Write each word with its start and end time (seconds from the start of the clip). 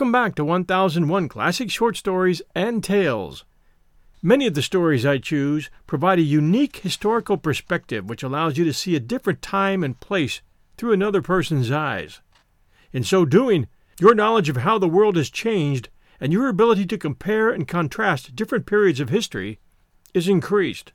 Welcome 0.00 0.12
back 0.12 0.34
to 0.36 0.46
1001 0.46 1.28
Classic 1.28 1.70
Short 1.70 1.94
Stories 1.94 2.40
and 2.54 2.82
Tales. 2.82 3.44
Many 4.22 4.46
of 4.46 4.54
the 4.54 4.62
stories 4.62 5.04
I 5.04 5.18
choose 5.18 5.68
provide 5.86 6.18
a 6.18 6.22
unique 6.22 6.76
historical 6.76 7.36
perspective 7.36 8.08
which 8.08 8.22
allows 8.22 8.56
you 8.56 8.64
to 8.64 8.72
see 8.72 8.96
a 8.96 8.98
different 8.98 9.42
time 9.42 9.84
and 9.84 10.00
place 10.00 10.40
through 10.78 10.94
another 10.94 11.20
person's 11.20 11.70
eyes. 11.70 12.22
In 12.94 13.04
so 13.04 13.26
doing, 13.26 13.68
your 14.00 14.14
knowledge 14.14 14.48
of 14.48 14.56
how 14.56 14.78
the 14.78 14.88
world 14.88 15.16
has 15.16 15.28
changed 15.28 15.90
and 16.18 16.32
your 16.32 16.48
ability 16.48 16.86
to 16.86 16.96
compare 16.96 17.50
and 17.50 17.68
contrast 17.68 18.34
different 18.34 18.64
periods 18.64 19.00
of 19.00 19.10
history 19.10 19.58
is 20.14 20.28
increased. 20.28 20.94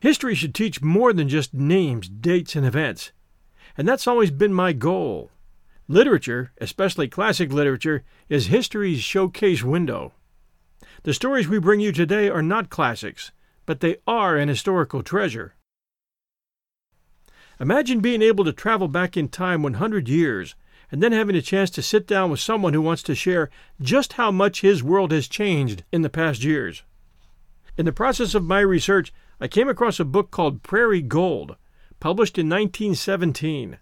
History 0.00 0.34
should 0.34 0.56
teach 0.56 0.82
more 0.82 1.12
than 1.12 1.28
just 1.28 1.54
names, 1.54 2.08
dates, 2.08 2.56
and 2.56 2.66
events, 2.66 3.12
and 3.76 3.86
that's 3.86 4.08
always 4.08 4.32
been 4.32 4.52
my 4.52 4.72
goal. 4.72 5.30
Literature, 5.90 6.52
especially 6.60 7.08
classic 7.08 7.50
literature, 7.50 8.04
is 8.28 8.48
history's 8.48 9.00
showcase 9.00 9.62
window. 9.62 10.12
The 11.04 11.14
stories 11.14 11.48
we 11.48 11.58
bring 11.58 11.80
you 11.80 11.92
today 11.92 12.28
are 12.28 12.42
not 12.42 12.68
classics, 12.68 13.32
but 13.64 13.80
they 13.80 13.96
are 14.06 14.36
an 14.36 14.50
historical 14.50 15.02
treasure. 15.02 15.54
Imagine 17.58 18.00
being 18.00 18.20
able 18.20 18.44
to 18.44 18.52
travel 18.52 18.86
back 18.86 19.16
in 19.16 19.28
time 19.28 19.62
100 19.62 20.10
years 20.10 20.54
and 20.92 21.02
then 21.02 21.12
having 21.12 21.34
a 21.34 21.40
chance 21.40 21.70
to 21.70 21.80
sit 21.80 22.06
down 22.06 22.30
with 22.30 22.38
someone 22.38 22.74
who 22.74 22.82
wants 22.82 23.02
to 23.04 23.14
share 23.14 23.48
just 23.80 24.12
how 24.12 24.30
much 24.30 24.60
his 24.60 24.82
world 24.82 25.10
has 25.10 25.26
changed 25.26 25.84
in 25.90 26.02
the 26.02 26.10
past 26.10 26.44
years. 26.44 26.82
In 27.78 27.86
the 27.86 27.92
process 27.92 28.34
of 28.34 28.44
my 28.44 28.60
research, 28.60 29.10
I 29.40 29.48
came 29.48 29.68
across 29.70 29.98
a 29.98 30.04
book 30.04 30.30
called 30.30 30.62
Prairie 30.62 31.00
Gold, 31.00 31.56
published 31.98 32.36
in 32.36 32.46
1917 32.46 33.78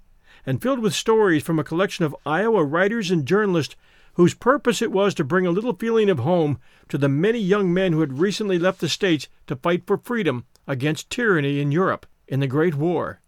and 0.46 0.62
filled 0.62 0.78
with 0.78 0.94
stories 0.94 1.42
from 1.42 1.58
a 1.58 1.64
collection 1.64 2.04
of 2.04 2.16
Iowa 2.24 2.64
writers 2.64 3.10
and 3.10 3.26
journalists 3.26 3.76
whose 4.14 4.32
purpose 4.32 4.80
it 4.80 4.92
was 4.92 5.12
to 5.14 5.24
bring 5.24 5.46
a 5.46 5.50
little 5.50 5.74
feeling 5.74 6.08
of 6.08 6.20
home 6.20 6.58
to 6.88 6.96
the 6.96 7.08
many 7.08 7.38
young 7.38 7.74
men 7.74 7.92
who 7.92 8.00
had 8.00 8.18
recently 8.18 8.58
left 8.58 8.80
the 8.80 8.88
States 8.88 9.28
to 9.46 9.56
fight 9.56 9.86
for 9.86 9.98
freedom 9.98 10.46
against 10.66 11.10
tyranny 11.10 11.60
in 11.60 11.70
Europe 11.70 12.06
in 12.26 12.40
the 12.40 12.46
Great 12.46 12.74
War, 12.74 13.20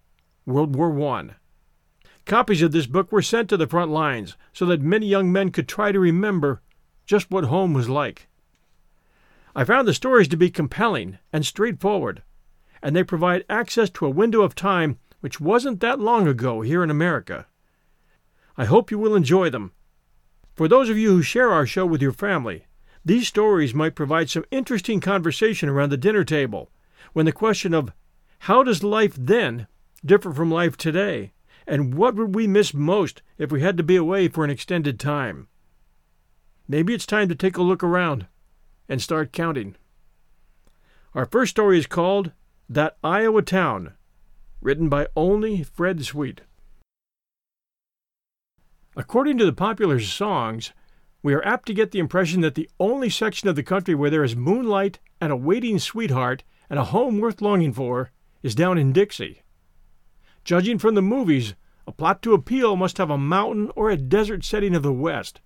World 0.47 0.75
War 0.75 0.99
I. 1.15 1.31
Copies 2.25 2.63
of 2.63 2.73
this 2.73 2.87
book 2.87 3.13
were 3.13 3.23
sent 3.23 3.49
to 3.51 3.57
the 3.57 3.67
front 3.67 3.91
lines 3.91 4.37
so 4.53 4.65
that 4.67 4.81
many 4.81 5.07
young 5.07 5.31
men 5.31 5.51
could 5.51 5.69
try 5.69 5.93
to 5.93 6.01
remember 6.01 6.63
just 7.05 7.31
what 7.31 7.45
home 7.45 7.75
was 7.75 7.89
like. 7.89 8.29
I 9.55 9.65
found 9.65 9.89
the 9.89 9.95
stories 9.95 10.29
to 10.29 10.37
be 10.37 10.51
compelling 10.51 11.19
and 11.33 11.45
straightforward, 11.45 12.23
and 12.83 12.95
they 12.95 13.03
provide 13.03 13.45
access 13.49 13.91
to 13.91 14.07
a 14.07 14.11
window 14.11 14.43
of 14.43 14.55
time 14.55 14.99
which 15.21 15.41
wasn't 15.41 15.81
that 15.81 16.01
long 16.01 16.29
ago 16.29 16.61
here 16.61 16.83
in 16.83 16.91
America. 16.91 17.47
I 18.57 18.65
hope 18.65 18.91
you 18.91 18.99
will 18.99 19.15
enjoy 19.15 19.51
them. 19.51 19.73
For 20.55 20.69
those 20.69 20.89
of 20.89 20.99
you 20.99 21.11
who 21.11 21.23
share 21.23 21.53
our 21.53 21.67
show 21.67 21.87
with 21.87 22.03
your 22.03 22.13
family, 22.13 22.67
these 23.05 23.29
stories 23.29 23.75
might 23.75 23.95
provide 23.95 24.29
some 24.29 24.45
interesting 24.51 25.01
conversation 25.01 25.69
around 25.69 25.91
the 25.91 25.97
dinner 25.97 26.25
table 26.25 26.71
when 27.13 27.27
the 27.27 27.33
question 27.33 27.73
of 27.73 27.93
how 28.41 28.63
does 28.63 28.83
life 28.83 29.15
then 29.19 29.67
differ 30.05 30.33
from 30.33 30.51
life 30.51 30.77
today, 30.77 31.33
and 31.67 31.95
what 31.95 32.15
would 32.15 32.35
we 32.35 32.47
miss 32.47 32.73
most 32.73 33.23
if 33.37 33.51
we 33.51 33.61
had 33.61 33.77
to 33.77 33.83
be 33.83 33.97
away 33.97 34.29
for 34.29 34.45
an 34.45 34.51
extended 34.51 34.99
time? 34.99 35.49
Maybe 36.67 36.95
it's 36.95 37.07
time 37.07 37.29
to 37.29 37.35
take 37.35 37.57
a 37.57 37.63
look 37.63 37.83
around 37.83 38.27
and 38.89 39.01
start 39.01 39.33
counting. 39.33 39.77
Our 41.15 41.27
first 41.27 41.51
story 41.51 41.79
is 41.79 41.87
called 41.87 42.33
That 42.69 42.97
Iowa 43.03 43.43
Town 43.43 43.95
written 44.61 44.89
by 44.89 45.07
Oney 45.17 45.63
Fred 45.63 46.05
Sweet. 46.05 46.43
According 48.97 49.39
to 49.39 49.45
the 49.45 49.53
popular 49.53 50.01
songs, 50.01 50.73
we 51.23 51.35
are 51.35 51.45
apt 51.45 51.67
to 51.67 51.75
get 51.75 51.93
the 51.93 51.99
impression 51.99 52.41
that 52.41 52.55
the 52.55 52.69
only 52.81 53.09
section 53.11 53.49
of 53.49 53.57
the 53.57 53.63
country 53.63 53.95
where 53.95 54.11
there 54.11 54.25
is 54.25 54.37
moonlight 54.37 54.99
and 55.21 55.33
a 55.33 55.37
waiting 55.37 55.79
sweetheart 55.79 56.45
and 56.69 56.79
a 56.79 56.85
home 56.85 57.19
worth 57.21 57.41
longing 57.41 57.73
for 57.73 58.11
is 58.43 58.55
down 58.55 58.79
in 58.79 58.93
Dixie. 58.93 59.43
Judging 60.45 60.79
from 60.79 60.95
the 60.95 61.03
movies, 61.03 61.55
a 61.87 61.93
plot 61.93 62.23
to 62.23 62.35
appeal 62.35 62.77
must 62.77 62.99
have 62.99 63.11
a 63.11 63.19
mountain 63.19 63.71
or 63.75 63.91
a 63.91 63.97
desert 63.97 64.45
setting 64.45 64.75
of 64.75 64.83
the 64.83 64.93
West. 64.93 65.41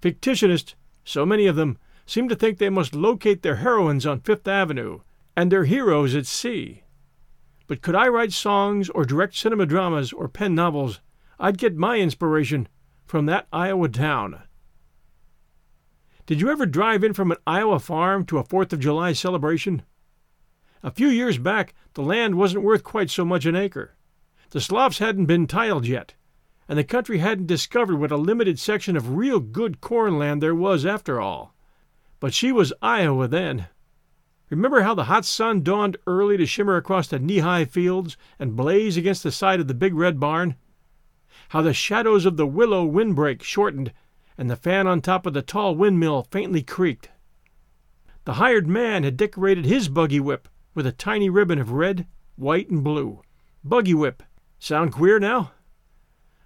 Fictionists, 0.00 0.74
so 1.04 1.26
many 1.26 1.46
of 1.46 1.56
them, 1.56 1.78
seem 2.06 2.28
to 2.28 2.36
think 2.36 2.58
they 2.58 2.70
must 2.70 2.94
locate 2.94 3.42
their 3.42 3.56
heroines 3.56 4.06
on 4.06 4.20
Fifth 4.20 4.46
Avenue 4.46 5.00
and 5.36 5.50
their 5.50 5.64
heroes 5.64 6.14
at 6.14 6.26
sea. 6.26 6.83
But 7.66 7.80
could 7.80 7.94
I 7.94 8.08
write 8.08 8.32
songs 8.32 8.90
or 8.90 9.04
direct 9.04 9.36
cinema 9.36 9.66
dramas 9.66 10.12
or 10.12 10.28
pen 10.28 10.54
novels, 10.54 11.00
I'd 11.38 11.58
get 11.58 11.76
my 11.76 11.98
inspiration 11.98 12.68
from 13.06 13.26
that 13.26 13.46
Iowa 13.52 13.88
town. 13.88 14.42
Did 16.26 16.40
you 16.40 16.50
ever 16.50 16.66
drive 16.66 17.04
in 17.04 17.12
from 17.12 17.30
an 17.30 17.38
Iowa 17.46 17.78
farm 17.78 18.24
to 18.26 18.38
a 18.38 18.44
Fourth 18.44 18.72
of 18.72 18.80
July 18.80 19.12
celebration? 19.12 19.82
A 20.82 20.90
few 20.90 21.08
years 21.08 21.38
back, 21.38 21.74
the 21.94 22.02
land 22.02 22.36
wasn't 22.36 22.64
worth 22.64 22.82
quite 22.82 23.10
so 23.10 23.24
much 23.24 23.46
an 23.46 23.56
acre. 23.56 23.94
The 24.50 24.60
sloughs 24.60 24.98
hadn't 24.98 25.26
been 25.26 25.46
tiled 25.46 25.86
yet, 25.86 26.14
and 26.68 26.78
the 26.78 26.84
country 26.84 27.18
hadn't 27.18 27.46
discovered 27.46 27.96
what 27.96 28.12
a 28.12 28.16
limited 28.16 28.58
section 28.58 28.96
of 28.96 29.16
real 29.16 29.40
good 29.40 29.80
corn 29.80 30.18
land 30.18 30.42
there 30.42 30.54
was 30.54 30.86
after 30.86 31.20
all. 31.20 31.54
But 32.20 32.34
she 32.34 32.52
was 32.52 32.72
Iowa 32.80 33.28
then. 33.28 33.68
Remember 34.54 34.82
how 34.82 34.94
the 34.94 35.06
hot 35.06 35.24
sun 35.24 35.64
dawned 35.64 35.96
early 36.06 36.36
to 36.36 36.46
shimmer 36.46 36.76
across 36.76 37.08
the 37.08 37.18
knee 37.18 37.38
high 37.38 37.64
fields 37.64 38.16
and 38.38 38.54
blaze 38.54 38.96
against 38.96 39.24
the 39.24 39.32
side 39.32 39.58
of 39.58 39.66
the 39.66 39.74
big 39.74 39.94
red 39.94 40.20
barn? 40.20 40.54
How 41.48 41.60
the 41.60 41.74
shadows 41.74 42.24
of 42.24 42.36
the 42.36 42.46
willow 42.46 42.84
windbreak 42.84 43.42
shortened 43.42 43.92
and 44.38 44.48
the 44.48 44.54
fan 44.54 44.86
on 44.86 45.00
top 45.00 45.26
of 45.26 45.32
the 45.32 45.42
tall 45.42 45.74
windmill 45.74 46.28
faintly 46.30 46.62
creaked? 46.62 47.10
The 48.26 48.34
hired 48.34 48.68
man 48.68 49.02
had 49.02 49.16
decorated 49.16 49.64
his 49.64 49.88
buggy 49.88 50.20
whip 50.20 50.48
with 50.72 50.86
a 50.86 50.92
tiny 50.92 51.28
ribbon 51.28 51.58
of 51.58 51.72
red, 51.72 52.06
white, 52.36 52.70
and 52.70 52.84
blue. 52.84 53.22
Buggy 53.64 53.94
whip. 53.94 54.22
Sound 54.60 54.92
queer 54.92 55.18
now? 55.18 55.50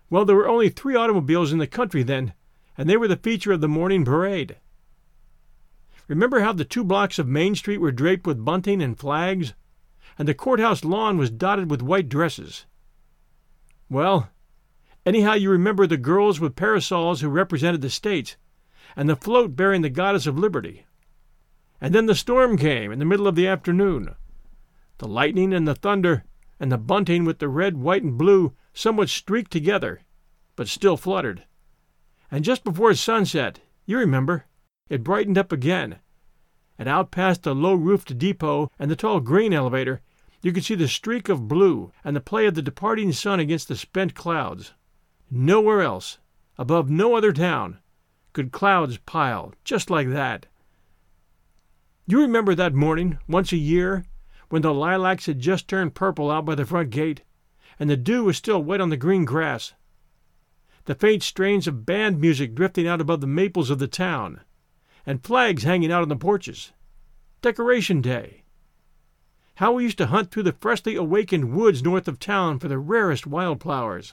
Well, 0.09 0.25
there 0.25 0.35
were 0.35 0.49
only 0.49 0.71
three 0.71 0.97
automobiles 0.97 1.53
in 1.53 1.59
the 1.59 1.67
country 1.67 2.03
then, 2.03 2.33
and 2.79 2.89
they 2.89 2.97
were 2.97 3.07
the 3.07 3.17
feature 3.17 3.53
of 3.53 3.61
the 3.61 3.69
morning 3.69 4.07
parade. 4.07 4.57
Remember 6.09 6.41
how 6.41 6.55
the 6.55 6.65
two 6.65 6.85
blocks 6.85 7.19
of 7.19 7.29
Main 7.29 7.55
Street 7.55 7.79
were 7.79 7.93
draped 7.93 8.27
with 8.27 8.45
bunting 8.45 8.83
and 8.83 8.99
flags, 8.99 9.55
and 10.19 10.27
the 10.27 10.35
courthouse 10.35 10.83
lawn 10.83 11.19
was 11.19 11.31
dotted 11.31 11.71
with 11.71 11.83
white 11.83 12.09
dresses? 12.09 12.65
Well, 13.91 14.31
anyhow, 15.05 15.35
you 15.35 15.51
remember 15.51 15.87
the 15.87 15.99
girls 15.99 16.41
with 16.41 16.57
parasols 16.57 17.21
who 17.21 17.29
represented 17.29 17.83
the 17.83 17.91
states, 17.91 18.37
and 18.97 19.09
the 19.09 19.17
float 19.17 19.55
bearing 19.55 19.83
the 19.83 19.91
goddess 19.91 20.27
of 20.27 20.39
liberty. 20.39 20.87
And 21.81 21.95
then 21.95 22.07
the 22.07 22.15
storm 22.15 22.57
came 22.57 22.91
in 22.91 22.99
the 22.99 23.05
middle 23.05 23.29
of 23.29 23.35
the 23.35 23.47
afternoon. 23.47 24.15
The 24.97 25.07
lightning 25.07 25.53
and 25.53 25.69
the 25.69 25.75
thunder 25.75 26.25
and 26.59 26.73
the 26.73 26.79
bunting 26.79 27.25
with 27.25 27.39
the 27.39 27.49
red, 27.49 27.77
white, 27.77 28.03
and 28.03 28.19
blue 28.19 28.55
somewhat 28.73 29.09
streaked 29.09 29.51
together, 29.51 30.01
but 30.57 30.69
still 30.69 30.97
fluttered. 30.97 31.45
And 32.31 32.45
just 32.45 32.65
before 32.65 32.95
sunset, 32.95 33.61
you 33.87 33.97
remember, 33.99 34.47
it 34.89 35.05
brightened 35.05 35.39
up 35.39 35.53
again, 35.53 35.99
and 36.79 36.89
out 36.89 37.11
past 37.11 37.43
the 37.43 37.55
low 37.55 37.75
roofed 37.75 38.17
depot 38.19 38.71
and 38.79 38.91
the 38.91 38.97
tall 38.97 39.21
grain 39.21 39.53
elevator, 39.53 40.01
you 40.43 40.53
could 40.53 40.65
see 40.65 40.75
the 40.75 40.89
streak 40.89 41.29
of 41.29 41.49
blue 41.49 41.93
and 42.05 42.15
the 42.15 42.21
play 42.21 42.47
of 42.47 42.55
the 42.55 42.63
departing 42.63 43.13
sun 43.13 43.41
against 43.41 43.69
the 43.69 43.77
spent 43.77 44.15
clouds. 44.15 44.73
Nowhere 45.31 45.83
else, 45.83 46.19
above 46.57 46.89
no 46.89 47.17
other 47.17 47.33
town, 47.33 47.81
could 48.33 48.53
clouds 48.53 48.99
pile 48.99 49.53
just 49.65 49.91
like 49.91 50.09
that. 50.11 50.47
You 52.07 52.21
remember 52.21 52.55
that 52.55 52.73
morning, 52.73 53.19
once 53.29 53.53
a 53.53 53.57
year, 53.57 54.05
when 54.49 54.63
the 54.63 54.73
lilacs 54.73 55.27
had 55.27 55.41
just 55.41 55.69
turned 55.69 55.95
purple 55.95 56.31
out 56.31 56.45
by 56.45 56.55
the 56.55 56.65
front 56.65 56.91
gate, 56.91 57.23
and 57.79 57.91
the 57.91 57.97
dew 57.97 58.25
was 58.25 58.37
still 58.37 58.63
wet 58.63 58.81
on 58.81 58.89
the 58.89 58.97
green 58.97 59.25
grass. 59.25 59.75
The 60.87 60.95
faint 60.95 61.23
strains 61.23 61.67
of 61.67 61.85
band 61.85 62.21
music 62.21 62.55
drifting 62.55 62.87
out 62.87 63.01
above 63.01 63.21
the 63.21 63.27
maples 63.27 63.69
of 63.69 63.79
the 63.79 63.89
town, 63.89 64.41
and 65.09 65.25
flags 65.25 65.63
hanging 65.63 65.91
out 65.91 66.03
on 66.03 66.11
the 66.11 66.17
porches. 66.17 66.73
Decoration 67.41 68.03
Day. 68.03 68.43
How 69.55 69.73
we 69.73 69.85
used 69.85 69.97
to 69.97 70.09
hunt 70.09 70.31
through 70.31 70.43
the 70.43 70.53
freshly 70.53 70.97
awakened 70.97 71.51
woods 71.51 71.83
north 71.83 72.09
of 72.09 72.19
town 72.19 72.59
for 72.59 72.69
the 72.69 72.77
rarest 72.77 73.27
wildflowers. 73.27 74.13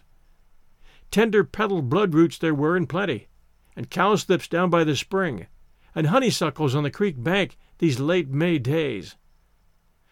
Tender 1.11 1.43
petaled 1.43 1.89
bloodroots 1.89 2.37
there 2.37 2.55
were 2.55 2.77
in 2.77 2.87
plenty, 2.87 3.27
and 3.75 3.89
cowslips 3.89 4.47
down 4.47 4.69
by 4.69 4.85
the 4.85 4.95
spring, 4.95 5.47
and 5.93 6.07
honeysuckles 6.07 6.73
on 6.73 6.83
the 6.83 6.89
creek 6.89 7.21
bank 7.21 7.57
these 7.79 7.99
late 7.99 8.29
May 8.29 8.57
days. 8.57 9.17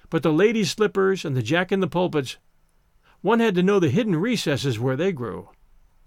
But 0.09 0.21
the 0.21 0.33
ladies' 0.33 0.71
slippers 0.71 1.23
and 1.23 1.33
the 1.33 1.41
jack 1.41 1.71
in 1.71 1.79
the 1.79 1.87
pulpits, 1.87 2.35
one 3.21 3.39
had 3.39 3.55
to 3.55 3.63
know 3.63 3.79
the 3.79 3.89
hidden 3.89 4.17
recesses 4.17 4.81
where 4.81 4.97
they 4.97 5.13
grew. 5.13 5.47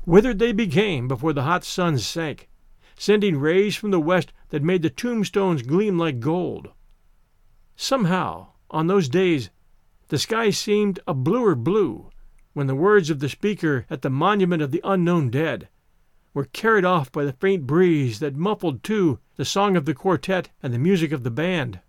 Withered 0.04 0.38
they 0.38 0.52
became 0.52 1.08
before 1.08 1.32
the 1.32 1.44
hot 1.44 1.64
sun 1.64 1.96
sank, 1.96 2.50
sending 2.96 3.38
rays 3.38 3.76
from 3.76 3.90
the 3.90 4.00
west 4.00 4.32
that 4.48 4.62
made 4.62 4.82
the 4.82 4.90
tombstones 4.90 5.62
gleam 5.62 5.98
like 5.98 6.20
gold. 6.20 6.70
Somehow, 7.76 8.48
on 8.70 8.86
those 8.86 9.08
days, 9.08 9.50
the 10.08 10.18
sky 10.18 10.50
seemed 10.50 11.00
a 11.06 11.14
bluer 11.14 11.54
blue 11.54 12.10
when 12.52 12.66
the 12.66 12.74
words 12.74 13.10
of 13.10 13.20
the 13.20 13.28
speaker 13.28 13.86
at 13.90 14.02
the 14.02 14.10
monument 14.10 14.62
of 14.62 14.70
the 14.70 14.80
unknown 14.82 15.30
dead 15.30 15.68
were 16.32 16.44
carried 16.44 16.84
off 16.84 17.12
by 17.12 17.24
the 17.24 17.32
faint 17.32 17.66
breeze 17.66 18.18
that 18.18 18.36
muffled, 18.36 18.82
too, 18.82 19.18
the 19.36 19.44
song 19.44 19.76
of 19.76 19.84
the 19.84 19.94
quartet 19.94 20.50
and 20.62 20.72
the 20.72 20.78
music 20.78 21.12
of 21.12 21.22
the 21.22 21.30
band 21.30 21.80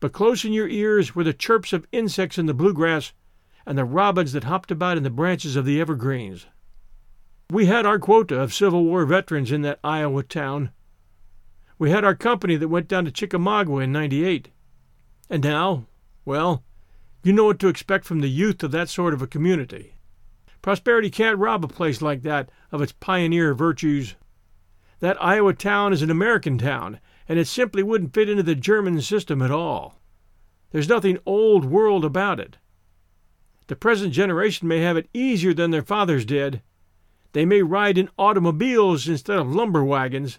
but 0.00 0.12
close 0.12 0.44
in 0.44 0.52
your 0.52 0.68
ears 0.68 1.14
were 1.14 1.24
the 1.24 1.32
chirps 1.32 1.72
of 1.72 1.86
insects 1.90 2.38
in 2.38 2.46
the 2.46 2.54
bluegrass 2.54 3.12
and 3.66 3.76
the 3.76 3.84
robins 3.84 4.32
that 4.32 4.44
hopped 4.44 4.70
about 4.70 4.96
in 4.96 5.02
the 5.02 5.10
branches 5.10 5.56
of 5.56 5.64
the 5.64 5.80
evergreens. 5.80 6.46
We 7.50 7.64
had 7.64 7.86
our 7.86 7.98
quota 7.98 8.38
of 8.38 8.52
Civil 8.52 8.84
War 8.84 9.06
veterans 9.06 9.50
in 9.50 9.62
that 9.62 9.80
Iowa 9.82 10.22
town. 10.22 10.70
We 11.78 11.90
had 11.90 12.04
our 12.04 12.14
company 12.14 12.56
that 12.56 12.68
went 12.68 12.88
down 12.88 13.06
to 13.06 13.10
Chickamauga 13.10 13.78
in 13.78 13.90
98. 13.90 14.50
And 15.30 15.42
now, 15.42 15.86
well, 16.26 16.62
you 17.22 17.32
know 17.32 17.46
what 17.46 17.58
to 17.60 17.68
expect 17.68 18.04
from 18.04 18.20
the 18.20 18.28
youth 18.28 18.62
of 18.62 18.70
that 18.72 18.90
sort 18.90 19.14
of 19.14 19.22
a 19.22 19.26
community. 19.26 19.94
Prosperity 20.60 21.08
can't 21.08 21.38
rob 21.38 21.64
a 21.64 21.68
place 21.68 22.02
like 22.02 22.20
that 22.20 22.50
of 22.70 22.82
its 22.82 22.92
pioneer 22.92 23.54
virtues. 23.54 24.14
That 25.00 25.16
Iowa 25.18 25.54
town 25.54 25.94
is 25.94 26.02
an 26.02 26.10
American 26.10 26.58
town, 26.58 27.00
and 27.26 27.38
it 27.38 27.46
simply 27.46 27.82
wouldn't 27.82 28.12
fit 28.12 28.28
into 28.28 28.42
the 28.42 28.56
German 28.56 29.00
system 29.00 29.40
at 29.40 29.50
all. 29.50 29.94
There's 30.70 30.88
nothing 30.90 31.16
old 31.24 31.64
world 31.64 32.04
about 32.04 32.40
it. 32.40 32.58
The 33.68 33.76
present 33.76 34.12
generation 34.12 34.68
may 34.68 34.80
have 34.80 34.98
it 34.98 35.08
easier 35.14 35.54
than 35.54 35.70
their 35.70 35.80
fathers 35.80 36.26
did. 36.26 36.60
They 37.32 37.44
may 37.44 37.62
ride 37.62 37.98
in 37.98 38.08
automobiles 38.18 39.08
instead 39.08 39.38
of 39.38 39.54
lumber 39.54 39.84
wagons. 39.84 40.38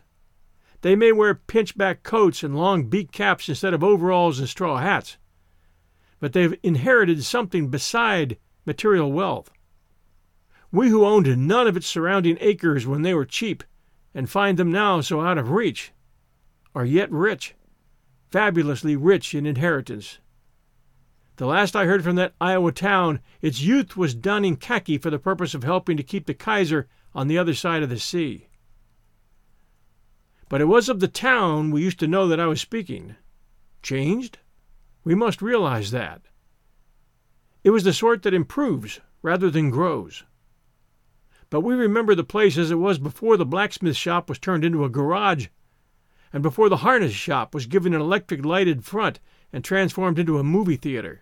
They 0.82 0.96
may 0.96 1.12
wear 1.12 1.36
pinchback 1.36 2.04
coats 2.04 2.44
and 2.44 2.56
long 2.56 2.90
beak 2.90 3.12
caps 3.12 3.50
instead 3.50 3.74
of 3.74 3.84
overalls 3.84 4.40
and 4.40 4.50
straw 4.50 4.78
hats. 4.78 5.18
But 6.20 6.34
they've 6.34 6.58
inherited 6.64 7.24
something 7.24 7.70
beside 7.70 8.38
material 8.66 9.12
wealth. 9.12 9.52
We 10.72 10.90
who 10.90 11.06
owned 11.06 11.48
none 11.48 11.68
of 11.68 11.78
its 11.78 11.88
surrounding 11.88 12.38
acres 12.40 12.86
when 12.86 13.02
they 13.02 13.14
were 13.14 13.26
cheap, 13.26 13.64
and 14.14 14.30
find 14.30 14.58
them 14.58 14.72
now 14.72 15.02
so 15.02 15.22
out 15.22 15.38
of 15.38 15.52
reach, 15.52 15.92
are 16.76 16.86
yet 16.86 17.12
rich, 17.12 17.56
fabulously 18.30 18.96
rich 18.96 19.34
in 19.34 19.46
inheritance. 19.46 20.20
The 21.40 21.46
last 21.46 21.74
I 21.74 21.86
heard 21.86 22.04
from 22.04 22.18
that 22.18 22.34
Iowa 22.42 22.74
town, 22.74 23.22
its 23.40 23.62
youth 23.62 23.96
was 23.96 24.14
donning 24.14 24.58
khaki 24.58 24.98
for 24.98 25.10
the 25.10 25.18
purpose 25.18 25.54
of 25.54 25.64
helping 25.64 25.96
to 25.96 26.04
keep 26.04 26.26
the 26.26 26.34
Kaiser 26.34 26.90
on 27.16 27.30
the 27.30 27.38
other 27.38 27.54
side 27.54 27.82
of 27.82 27.88
the 27.88 27.98
sea. 27.98 28.50
But 30.50 30.60
it 30.60 30.66
was 30.66 30.90
of 30.90 31.00
the 31.00 31.08
town 31.08 31.72
we 31.72 31.82
used 31.82 31.98
to 32.02 32.10
know 32.10 32.28
that 32.28 32.42
I 32.42 32.48
was 32.48 32.60
speaking. 32.60 33.16
Changed? 33.82 34.40
We 35.06 35.16
must 35.16 35.42
realize 35.42 35.92
that. 35.92 36.24
It 37.64 37.70
was 37.70 37.86
the 37.86 37.94
sort 37.94 38.24
that 38.24 38.34
improves 38.34 39.00
rather 39.22 39.50
than 39.50 39.70
grows. 39.70 40.26
But 41.50 41.62
we 41.62 41.74
remember 41.74 42.16
the 42.16 42.26
place 42.26 42.58
as 42.58 42.70
it 42.70 42.80
was 42.80 43.00
before 43.00 43.38
the 43.38 43.46
blacksmith 43.46 43.96
shop 43.96 44.28
was 44.28 44.40
turned 44.40 44.66
into 44.66 44.84
a 44.84 44.90
garage 44.90 45.48
and 46.34 46.44
before 46.44 46.68
the 46.68 46.84
harness 46.84 47.14
shop 47.14 47.54
was 47.54 47.66
given 47.66 47.94
an 47.94 48.02
electric 48.02 48.44
lighted 48.44 48.84
front 48.84 49.22
and 49.54 49.64
transformed 49.64 50.20
into 50.20 50.38
a 50.38 50.44
movie 50.44 50.76
theater. 50.76 51.22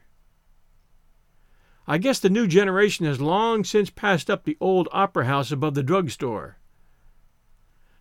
I 1.89 1.97
guess 1.97 2.19
the 2.19 2.29
new 2.29 2.47
generation 2.47 3.05
has 3.05 3.21
long 3.21 3.63
since 3.63 3.89
passed 3.89 4.29
up 4.29 4.43
the 4.43 4.57
old 4.59 4.89
opera 4.91 5.25
house 5.25 5.53
above 5.53 5.73
the 5.73 5.83
drugstore. 5.83 6.57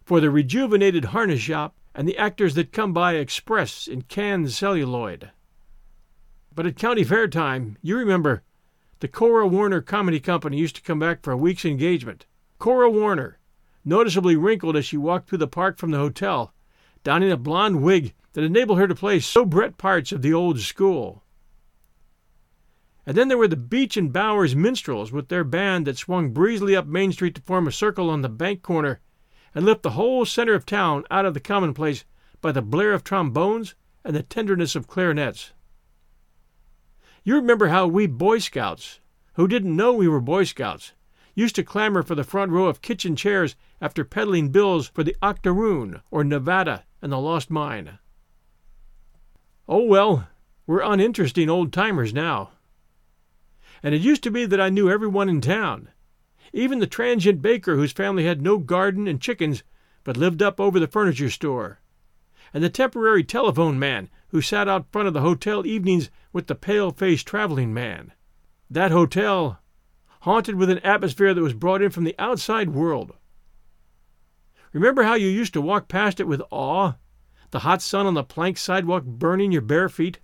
For 0.04 0.20
the 0.20 0.30
rejuvenated 0.30 1.06
harness 1.06 1.40
shop 1.40 1.76
and 1.94 2.08
the 2.08 2.18
actors 2.18 2.54
that 2.54 2.72
come 2.72 2.92
by 2.92 3.14
express 3.14 3.86
in 3.86 4.02
canned 4.02 4.50
celluloid. 4.50 5.30
But 6.52 6.66
at 6.66 6.76
county 6.76 7.04
fair 7.04 7.28
time, 7.28 7.78
you 7.80 7.96
remember, 7.96 8.42
the 8.98 9.08
Cora 9.08 9.46
Warner 9.46 9.80
Comedy 9.80 10.18
Company 10.18 10.58
used 10.58 10.74
to 10.76 10.82
come 10.82 10.98
back 10.98 11.22
for 11.22 11.30
a 11.30 11.36
week's 11.36 11.64
engagement. 11.64 12.26
Cora 12.58 12.90
Warner, 12.90 13.38
noticeably 13.84 14.34
wrinkled 14.34 14.76
as 14.76 14.84
she 14.84 14.96
walked 14.96 15.28
through 15.28 15.38
the 15.38 15.46
park 15.46 15.78
from 15.78 15.92
the 15.92 15.98
hotel, 15.98 16.52
donning 17.04 17.30
a 17.30 17.36
blonde 17.36 17.82
wig 17.82 18.14
that 18.32 18.42
enabled 18.42 18.78
her 18.78 18.88
to 18.88 18.94
play 18.96 19.20
soubrette 19.20 19.78
parts 19.78 20.10
of 20.10 20.22
the 20.22 20.32
old 20.32 20.58
school. 20.58 21.22
And 23.06 23.16
then 23.16 23.28
there 23.28 23.38
were 23.38 23.46
the 23.46 23.56
Beach 23.56 23.96
and 23.96 24.12
Bowers 24.12 24.56
Minstrels 24.56 25.12
with 25.12 25.28
their 25.28 25.44
band 25.44 25.86
that 25.86 25.96
swung 25.96 26.32
breezily 26.32 26.74
up 26.74 26.86
Main 26.86 27.12
Street 27.12 27.36
to 27.36 27.42
form 27.42 27.68
a 27.68 27.72
circle 27.72 28.10
on 28.10 28.22
the 28.22 28.28
bank 28.28 28.62
corner 28.62 29.00
and 29.54 29.64
lift 29.64 29.84
the 29.84 29.90
whole 29.90 30.24
center 30.24 30.54
of 30.54 30.66
town 30.66 31.04
out 31.08 31.24
of 31.24 31.32
the 31.32 31.40
commonplace 31.40 32.04
by 32.40 32.50
the 32.50 32.62
blare 32.62 32.92
of 32.92 33.04
trombones 33.04 33.76
and 34.04 34.16
the 34.16 34.24
tenderness 34.24 34.74
of 34.74 34.88
clarinets. 34.88 35.52
You 37.22 37.36
remember 37.36 37.68
how 37.68 37.86
we 37.86 38.06
Boy 38.08 38.38
Scouts, 38.38 39.00
who 39.34 39.46
didn't 39.46 39.74
know 39.74 39.92
we 39.92 40.08
were 40.08 40.20
Boy 40.20 40.44
Scouts, 40.44 40.92
used 41.34 41.54
to 41.56 41.62
clamor 41.62 42.02
for 42.02 42.14
the 42.14 42.24
front 42.24 42.50
row 42.50 42.66
of 42.66 42.82
kitchen 42.82 43.14
chairs 43.14 43.54
after 43.80 44.04
peddling 44.04 44.50
bills 44.50 44.88
for 44.88 45.04
the 45.04 45.16
Octoroon 45.22 46.02
or 46.10 46.24
Nevada 46.24 46.84
and 47.00 47.12
the 47.12 47.18
Lost 47.18 47.50
Mine. 47.50 47.98
Oh, 49.68 49.84
well, 49.84 50.28
we're 50.66 50.82
uninteresting 50.82 51.48
old 51.48 51.72
timers 51.72 52.12
now. 52.12 52.50
And 53.86 53.94
it 53.94 54.02
used 54.02 54.24
to 54.24 54.32
be 54.32 54.46
that 54.46 54.60
I 54.60 54.68
knew 54.68 54.90
everyone 54.90 55.28
in 55.28 55.40
town, 55.40 55.90
even 56.52 56.80
the 56.80 56.88
transient 56.88 57.40
baker 57.40 57.76
whose 57.76 57.92
family 57.92 58.24
had 58.24 58.42
no 58.42 58.58
garden 58.58 59.06
and 59.06 59.20
chickens 59.20 59.62
but 60.02 60.16
lived 60.16 60.42
up 60.42 60.58
over 60.58 60.80
the 60.80 60.88
furniture 60.88 61.30
store, 61.30 61.78
and 62.52 62.64
the 62.64 62.68
temporary 62.68 63.22
telephone 63.22 63.78
man 63.78 64.10
who 64.30 64.40
sat 64.40 64.66
out 64.66 64.90
front 64.90 65.06
of 65.06 65.14
the 65.14 65.20
hotel 65.20 65.64
evenings 65.64 66.10
with 66.32 66.48
the 66.48 66.56
pale 66.56 66.90
faced 66.90 67.28
traveling 67.28 67.72
man. 67.72 68.12
That 68.68 68.90
hotel, 68.90 69.60
haunted 70.22 70.56
with 70.56 70.68
an 70.68 70.80
atmosphere 70.80 71.32
that 71.32 71.40
was 71.40 71.54
brought 71.54 71.80
in 71.80 71.92
from 71.92 72.02
the 72.02 72.16
outside 72.18 72.70
world. 72.70 73.12
Remember 74.72 75.04
how 75.04 75.14
you 75.14 75.28
used 75.28 75.52
to 75.52 75.62
walk 75.62 75.86
past 75.86 76.18
it 76.18 76.26
with 76.26 76.42
awe, 76.50 76.94
the 77.52 77.60
hot 77.60 77.80
sun 77.80 78.06
on 78.06 78.14
the 78.14 78.24
plank 78.24 78.58
sidewalk 78.58 79.04
burning 79.04 79.52
your 79.52 79.62
bare 79.62 79.88
feet, 79.88 80.18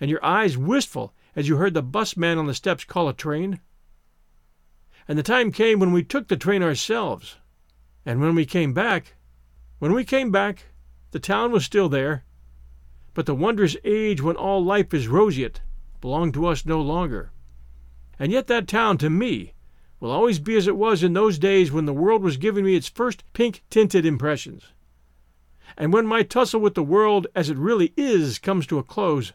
and 0.00 0.10
your 0.10 0.24
eyes 0.24 0.58
wistful 0.58 1.14
as 1.36 1.48
you 1.48 1.58
heard 1.58 1.74
the 1.74 1.82
bus 1.82 2.16
man 2.16 2.38
on 2.38 2.46
the 2.46 2.54
steps 2.54 2.82
call 2.82 3.08
a 3.08 3.12
train? 3.12 3.60
And 5.06 5.16
the 5.16 5.22
time 5.22 5.52
came 5.52 5.78
when 5.78 5.92
we 5.92 6.02
took 6.02 6.26
the 6.26 6.36
train 6.36 6.62
ourselves. 6.62 7.36
And 8.04 8.20
when 8.20 8.34
we 8.34 8.46
came 8.46 8.72
back, 8.72 9.14
when 9.78 9.92
we 9.92 10.04
came 10.04 10.32
back, 10.32 10.64
the 11.12 11.20
town 11.20 11.52
was 11.52 11.64
still 11.64 11.88
there. 11.88 12.24
But 13.14 13.26
the 13.26 13.34
wondrous 13.34 13.76
age 13.84 14.20
when 14.20 14.36
all 14.36 14.64
life 14.64 14.92
is 14.92 15.06
roseate 15.06 15.60
belonged 16.00 16.34
to 16.34 16.46
us 16.46 16.66
no 16.66 16.80
longer. 16.80 17.30
And 18.18 18.32
yet 18.32 18.46
that 18.46 18.66
town, 18.66 18.98
to 18.98 19.10
me, 19.10 19.52
will 20.00 20.10
always 20.10 20.38
be 20.38 20.56
as 20.56 20.66
it 20.66 20.76
was 20.76 21.02
in 21.02 21.12
those 21.12 21.38
days 21.38 21.70
when 21.70 21.84
the 21.84 21.92
world 21.92 22.22
was 22.22 22.36
giving 22.36 22.64
me 22.64 22.74
its 22.74 22.88
first 22.88 23.24
pink 23.32 23.62
tinted 23.70 24.06
impressions. 24.06 24.72
And 25.76 25.92
when 25.92 26.06
my 26.06 26.22
tussle 26.22 26.60
with 26.60 26.74
the 26.74 26.82
world 26.82 27.26
as 27.34 27.50
it 27.50 27.58
really 27.58 27.92
is 27.96 28.38
comes 28.38 28.66
to 28.68 28.78
a 28.78 28.82
close, 28.82 29.32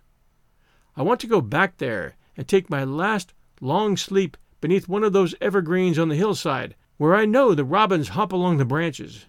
I 0.95 1.03
want 1.03 1.19
to 1.21 1.27
go 1.27 1.41
back 1.41 1.77
there 1.77 2.15
and 2.36 2.48
take 2.48 2.69
my 2.69 2.83
last 2.83 3.33
long 3.60 3.98
sleep 3.98 4.38
beneath 4.60 4.88
one 4.88 5.03
of 5.03 5.13
those 5.13 5.36
evergreens 5.41 5.98
on 5.98 6.10
the 6.10 6.15
hillside 6.15 6.75
where 6.98 7.15
I 7.15 7.25
know 7.25 7.55
the 7.55 7.65
robins 7.65 8.10
hop 8.10 8.31
along 8.31 8.57
the 8.57 8.65
branches. 8.65 9.25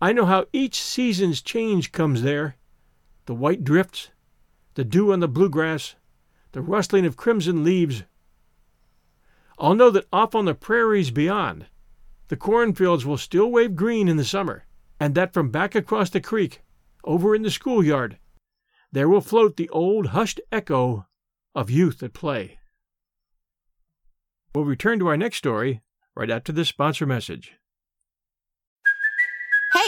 I 0.00 0.12
know 0.12 0.24
how 0.24 0.46
each 0.52 0.80
season's 0.80 1.40
change 1.40 1.92
comes 1.92 2.22
there 2.22 2.56
the 3.26 3.34
white 3.34 3.62
drifts, 3.62 4.10
the 4.74 4.84
dew 4.84 5.12
on 5.12 5.20
the 5.20 5.28
bluegrass, 5.28 5.94
the 6.52 6.60
rustling 6.60 7.06
of 7.06 7.16
crimson 7.16 7.62
leaves. 7.62 8.02
I'll 9.58 9.74
know 9.74 9.90
that 9.90 10.08
off 10.12 10.34
on 10.34 10.44
the 10.44 10.54
prairies 10.54 11.10
beyond, 11.10 11.66
the 12.28 12.36
cornfields 12.36 13.06
will 13.06 13.16
still 13.16 13.50
wave 13.50 13.76
green 13.76 14.08
in 14.08 14.16
the 14.16 14.24
summer, 14.24 14.64
and 14.98 15.14
that 15.14 15.32
from 15.32 15.50
back 15.50 15.74
across 15.74 16.10
the 16.10 16.20
creek, 16.20 16.62
over 17.04 17.34
in 17.34 17.42
the 17.42 17.50
schoolyard, 17.50 18.18
there 18.92 19.08
will 19.08 19.20
float 19.20 19.56
the 19.56 19.68
old 19.70 20.08
hushed 20.08 20.40
echo 20.52 21.06
of 21.54 21.70
youth 21.70 22.02
at 22.02 22.12
play. 22.12 22.58
We'll 24.54 24.64
return 24.66 24.98
to 24.98 25.08
our 25.08 25.16
next 25.16 25.38
story 25.38 25.82
right 26.14 26.30
after 26.30 26.52
this 26.52 26.68
sponsor 26.68 27.06
message. 27.06 27.54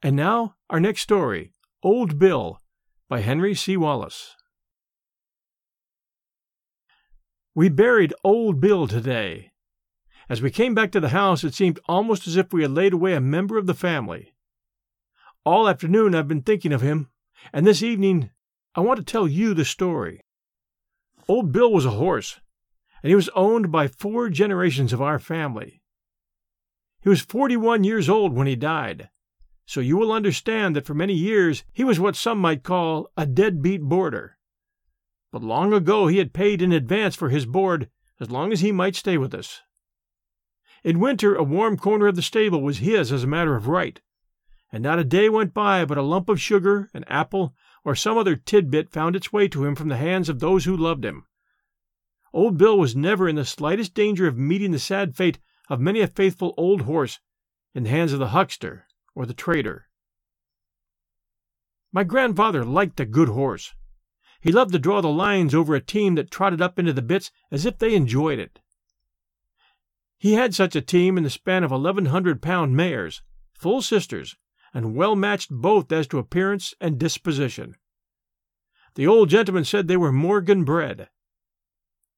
And 0.00 0.14
now, 0.14 0.54
our 0.70 0.78
next 0.78 1.02
story 1.02 1.54
Old 1.82 2.20
Bill 2.20 2.60
by 3.08 3.20
Henry 3.20 3.54
C. 3.54 3.76
Wallace. 3.76 4.36
We 7.52 7.68
buried 7.68 8.14
Old 8.22 8.60
Bill 8.60 8.86
today. 8.86 9.50
As 10.28 10.40
we 10.40 10.52
came 10.52 10.72
back 10.72 10.92
to 10.92 11.00
the 11.00 11.08
house, 11.08 11.42
it 11.42 11.54
seemed 11.54 11.80
almost 11.88 12.28
as 12.28 12.36
if 12.36 12.52
we 12.52 12.62
had 12.62 12.70
laid 12.70 12.92
away 12.92 13.14
a 13.14 13.20
member 13.20 13.58
of 13.58 13.66
the 13.66 13.74
family. 13.74 14.34
All 15.44 15.68
afternoon 15.68 16.14
I've 16.14 16.28
been 16.28 16.42
thinking 16.42 16.72
of 16.72 16.82
him, 16.82 17.10
and 17.52 17.66
this 17.66 17.82
evening 17.82 18.30
I 18.76 18.80
want 18.82 18.98
to 18.98 19.04
tell 19.04 19.26
you 19.26 19.52
the 19.52 19.64
story. 19.64 20.20
Old 21.26 21.50
Bill 21.50 21.72
was 21.72 21.84
a 21.84 21.90
horse, 21.90 22.38
and 23.02 23.10
he 23.10 23.16
was 23.16 23.30
owned 23.30 23.72
by 23.72 23.88
four 23.88 24.28
generations 24.28 24.92
of 24.92 25.02
our 25.02 25.18
family. 25.18 25.82
He 27.00 27.08
was 27.08 27.20
41 27.20 27.82
years 27.82 28.08
old 28.08 28.32
when 28.34 28.46
he 28.46 28.54
died, 28.54 29.08
so 29.68 29.80
you 29.80 29.98
will 29.98 30.10
understand 30.10 30.74
that 30.74 30.86
for 30.86 30.94
many 30.94 31.12
years 31.12 31.62
he 31.74 31.84
was 31.84 32.00
what 32.00 32.16
some 32.16 32.38
might 32.38 32.62
call 32.62 33.10
a 33.18 33.26
deadbeat 33.26 33.82
boarder. 33.82 34.38
But 35.30 35.42
long 35.42 35.74
ago 35.74 36.06
he 36.06 36.16
had 36.16 36.32
paid 36.32 36.62
in 36.62 36.72
advance 36.72 37.14
for 37.14 37.28
his 37.28 37.44
board 37.44 37.90
as 38.18 38.30
long 38.30 38.50
as 38.50 38.60
he 38.60 38.72
might 38.72 38.96
stay 38.96 39.18
with 39.18 39.34
us. 39.34 39.60
In 40.82 41.00
winter, 41.00 41.34
a 41.34 41.42
warm 41.42 41.76
corner 41.76 42.06
of 42.06 42.16
the 42.16 42.22
stable 42.22 42.62
was 42.62 42.78
his 42.78 43.12
as 43.12 43.24
a 43.24 43.26
matter 43.26 43.56
of 43.56 43.68
right, 43.68 44.00
and 44.72 44.82
not 44.82 44.98
a 44.98 45.04
day 45.04 45.28
went 45.28 45.52
by 45.52 45.84
but 45.84 45.98
a 45.98 46.02
lump 46.02 46.30
of 46.30 46.40
sugar, 46.40 46.88
an 46.94 47.04
apple, 47.04 47.54
or 47.84 47.94
some 47.94 48.16
other 48.16 48.36
tidbit 48.36 48.88
found 48.88 49.14
its 49.14 49.34
way 49.34 49.48
to 49.48 49.66
him 49.66 49.74
from 49.74 49.88
the 49.88 49.98
hands 49.98 50.30
of 50.30 50.40
those 50.40 50.64
who 50.64 50.74
loved 50.74 51.04
him. 51.04 51.26
Old 52.32 52.56
Bill 52.56 52.78
was 52.78 52.96
never 52.96 53.28
in 53.28 53.36
the 53.36 53.44
slightest 53.44 53.92
danger 53.92 54.26
of 54.26 54.38
meeting 54.38 54.70
the 54.70 54.78
sad 54.78 55.14
fate 55.14 55.38
of 55.68 55.78
many 55.78 56.00
a 56.00 56.06
faithful 56.06 56.54
old 56.56 56.82
horse 56.82 57.20
in 57.74 57.82
the 57.82 57.90
hands 57.90 58.14
of 58.14 58.18
the 58.18 58.28
huckster 58.28 58.86
or 59.18 59.26
the 59.26 59.34
trader. 59.34 59.88
My 61.92 62.04
grandfather 62.04 62.64
liked 62.64 63.00
a 63.00 63.04
good 63.04 63.28
horse. 63.28 63.74
He 64.40 64.52
loved 64.52 64.70
to 64.74 64.78
draw 64.78 65.00
the 65.00 65.08
lines 65.08 65.56
over 65.56 65.74
a 65.74 65.80
team 65.80 66.14
that 66.14 66.30
trotted 66.30 66.62
up 66.62 66.78
into 66.78 66.92
the 66.92 67.02
bits 67.02 67.32
as 67.50 67.66
if 67.66 67.78
they 67.78 67.96
enjoyed 67.96 68.38
it. 68.38 68.60
He 70.18 70.34
had 70.34 70.54
such 70.54 70.76
a 70.76 70.80
team 70.80 71.18
in 71.18 71.24
the 71.24 71.30
span 71.30 71.64
of 71.64 71.72
eleven 71.72 72.06
hundred 72.06 72.40
pound 72.40 72.76
mares, 72.76 73.22
full 73.54 73.82
sisters, 73.82 74.36
and 74.72 74.94
well 74.94 75.16
matched 75.16 75.50
both 75.50 75.90
as 75.90 76.06
to 76.08 76.18
appearance 76.18 76.72
and 76.80 76.96
disposition. 76.96 77.74
The 78.94 79.08
old 79.08 79.30
gentleman 79.30 79.64
said 79.64 79.88
they 79.88 79.96
were 79.96 80.12
Morgan 80.12 80.64
bred. 80.64 81.08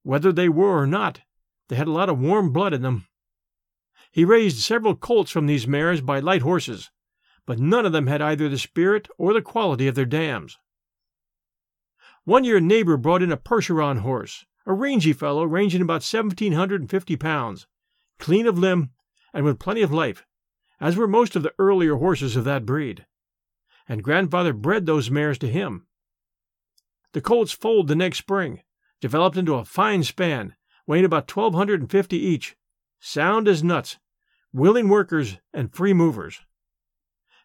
Whether 0.03 0.33
they 0.33 0.51
were 0.51 0.83
or 0.83 0.87
not, 0.87 1.23
they 1.69 1.77
had 1.77 1.89
a 1.89 1.93
lot 1.93 2.11
of 2.11 2.21
warm 2.21 2.53
blood 2.53 2.75
in 2.75 2.83
them. 2.83 3.07
He 4.11 4.25
raised 4.25 4.59
several 4.59 4.97
colts 4.97 5.31
from 5.31 5.47
these 5.47 5.67
mares 5.67 6.01
by 6.01 6.19
light 6.19 6.43
horses, 6.43 6.91
but 7.47 7.59
none 7.59 7.87
of 7.87 7.93
them 7.93 8.07
had 8.07 8.21
either 8.21 8.49
the 8.49 8.59
spirit 8.59 9.09
or 9.19 9.33
the 9.33 9.43
quality 9.43 9.87
of 9.87 9.95
their 9.95 10.05
dams. 10.05 10.59
One 12.25 12.45
year 12.45 12.59
a 12.59 12.61
neighbor 12.61 12.97
brought 12.97 13.23
in 13.23 13.33
a 13.33 13.37
Percheron 13.37 13.99
horse, 13.99 14.45
a 14.67 14.73
rangy 14.73 15.13
fellow 15.13 15.45
ranging 15.45 15.81
about 15.81 16.03
seventeen 16.03 16.53
hundred 16.53 16.81
and 16.81 16.91
fifty 16.91 17.17
pounds, 17.17 17.67
clean 18.19 18.47
of 18.47 18.59
limb 18.59 18.91
and 19.33 19.45
with 19.45 19.59
plenty 19.59 19.83
of 19.83 19.93
life, 19.93 20.27
as 20.81 20.97
were 20.97 21.09
most 21.09 21.37
of 21.37 21.43
the 21.43 21.55
earlier 21.59 21.97
horses 21.97 22.37
of 22.37 22.45
that 22.45 22.67
breed. 22.67 23.07
And 23.89 24.05
grandfather 24.05 24.53
bred 24.53 24.87
those 24.87 25.11
mares 25.11 25.39
to 25.39 25.49
him. 25.49 25.87
The 27.13 27.21
colts 27.21 27.53
foaled 27.53 27.89
the 27.89 27.97
next 27.97 28.19
spring, 28.19 28.63
developed 29.01 29.37
into 29.37 29.55
a 29.55 29.65
fine 29.65 30.03
span, 30.03 30.55
weighing 30.87 31.05
about 31.05 31.27
twelve 31.27 31.55
hundred 31.55 31.81
and 31.81 31.91
fifty 31.91 32.19
each, 32.19 32.57
sound 33.01 33.49
as 33.49 33.65
nuts, 33.65 33.99
willing 34.53 34.89
workers, 34.89 35.39
and 35.53 35.75
free 35.75 35.93
movers. 35.93 36.41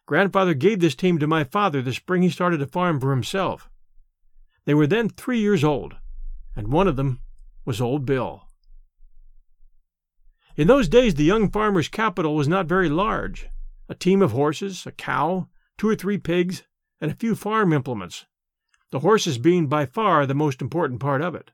Grandfather 0.06 0.54
gave 0.54 0.78
this 0.78 0.94
team 0.94 1.18
to 1.18 1.26
my 1.26 1.42
father 1.42 1.82
the 1.82 1.92
spring 1.92 2.22
he 2.22 2.30
started 2.30 2.62
a 2.62 2.66
farm 2.66 3.00
for 3.00 3.10
himself. 3.10 3.68
They 4.64 4.74
were 4.74 4.86
then 4.86 5.08
three 5.08 5.40
years 5.40 5.64
old, 5.64 5.96
and 6.54 6.68
one 6.68 6.86
of 6.86 6.96
them 6.96 7.20
was 7.64 7.80
Old 7.80 8.06
Bill. 8.06 8.44
In 10.56 10.68
those 10.68 10.88
days, 10.88 11.14
the 11.14 11.24
young 11.24 11.50
farmer's 11.50 11.88
capital 11.88 12.34
was 12.34 12.48
not 12.48 12.66
very 12.66 12.88
large 12.88 13.48
a 13.88 13.94
team 13.94 14.20
of 14.20 14.32
horses, 14.32 14.84
a 14.84 14.90
cow, 14.90 15.48
two 15.78 15.88
or 15.88 15.94
three 15.94 16.18
pigs, 16.18 16.64
and 17.00 17.10
a 17.10 17.14
few 17.14 17.36
farm 17.36 17.72
implements, 17.72 18.26
the 18.90 18.98
horses 18.98 19.38
being 19.38 19.68
by 19.68 19.86
far 19.86 20.26
the 20.26 20.34
most 20.34 20.60
important 20.60 20.98
part 20.98 21.22
of 21.22 21.36
it. 21.36 21.52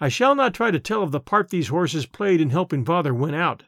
I 0.00 0.08
shall 0.08 0.34
not 0.34 0.54
try 0.54 0.70
to 0.70 0.78
tell 0.78 1.02
of 1.02 1.10
the 1.10 1.20
part 1.20 1.50
these 1.50 1.68
horses 1.68 2.06
played 2.06 2.40
in 2.40 2.50
helping 2.50 2.84
father 2.84 3.12
win 3.12 3.34
out. 3.34 3.64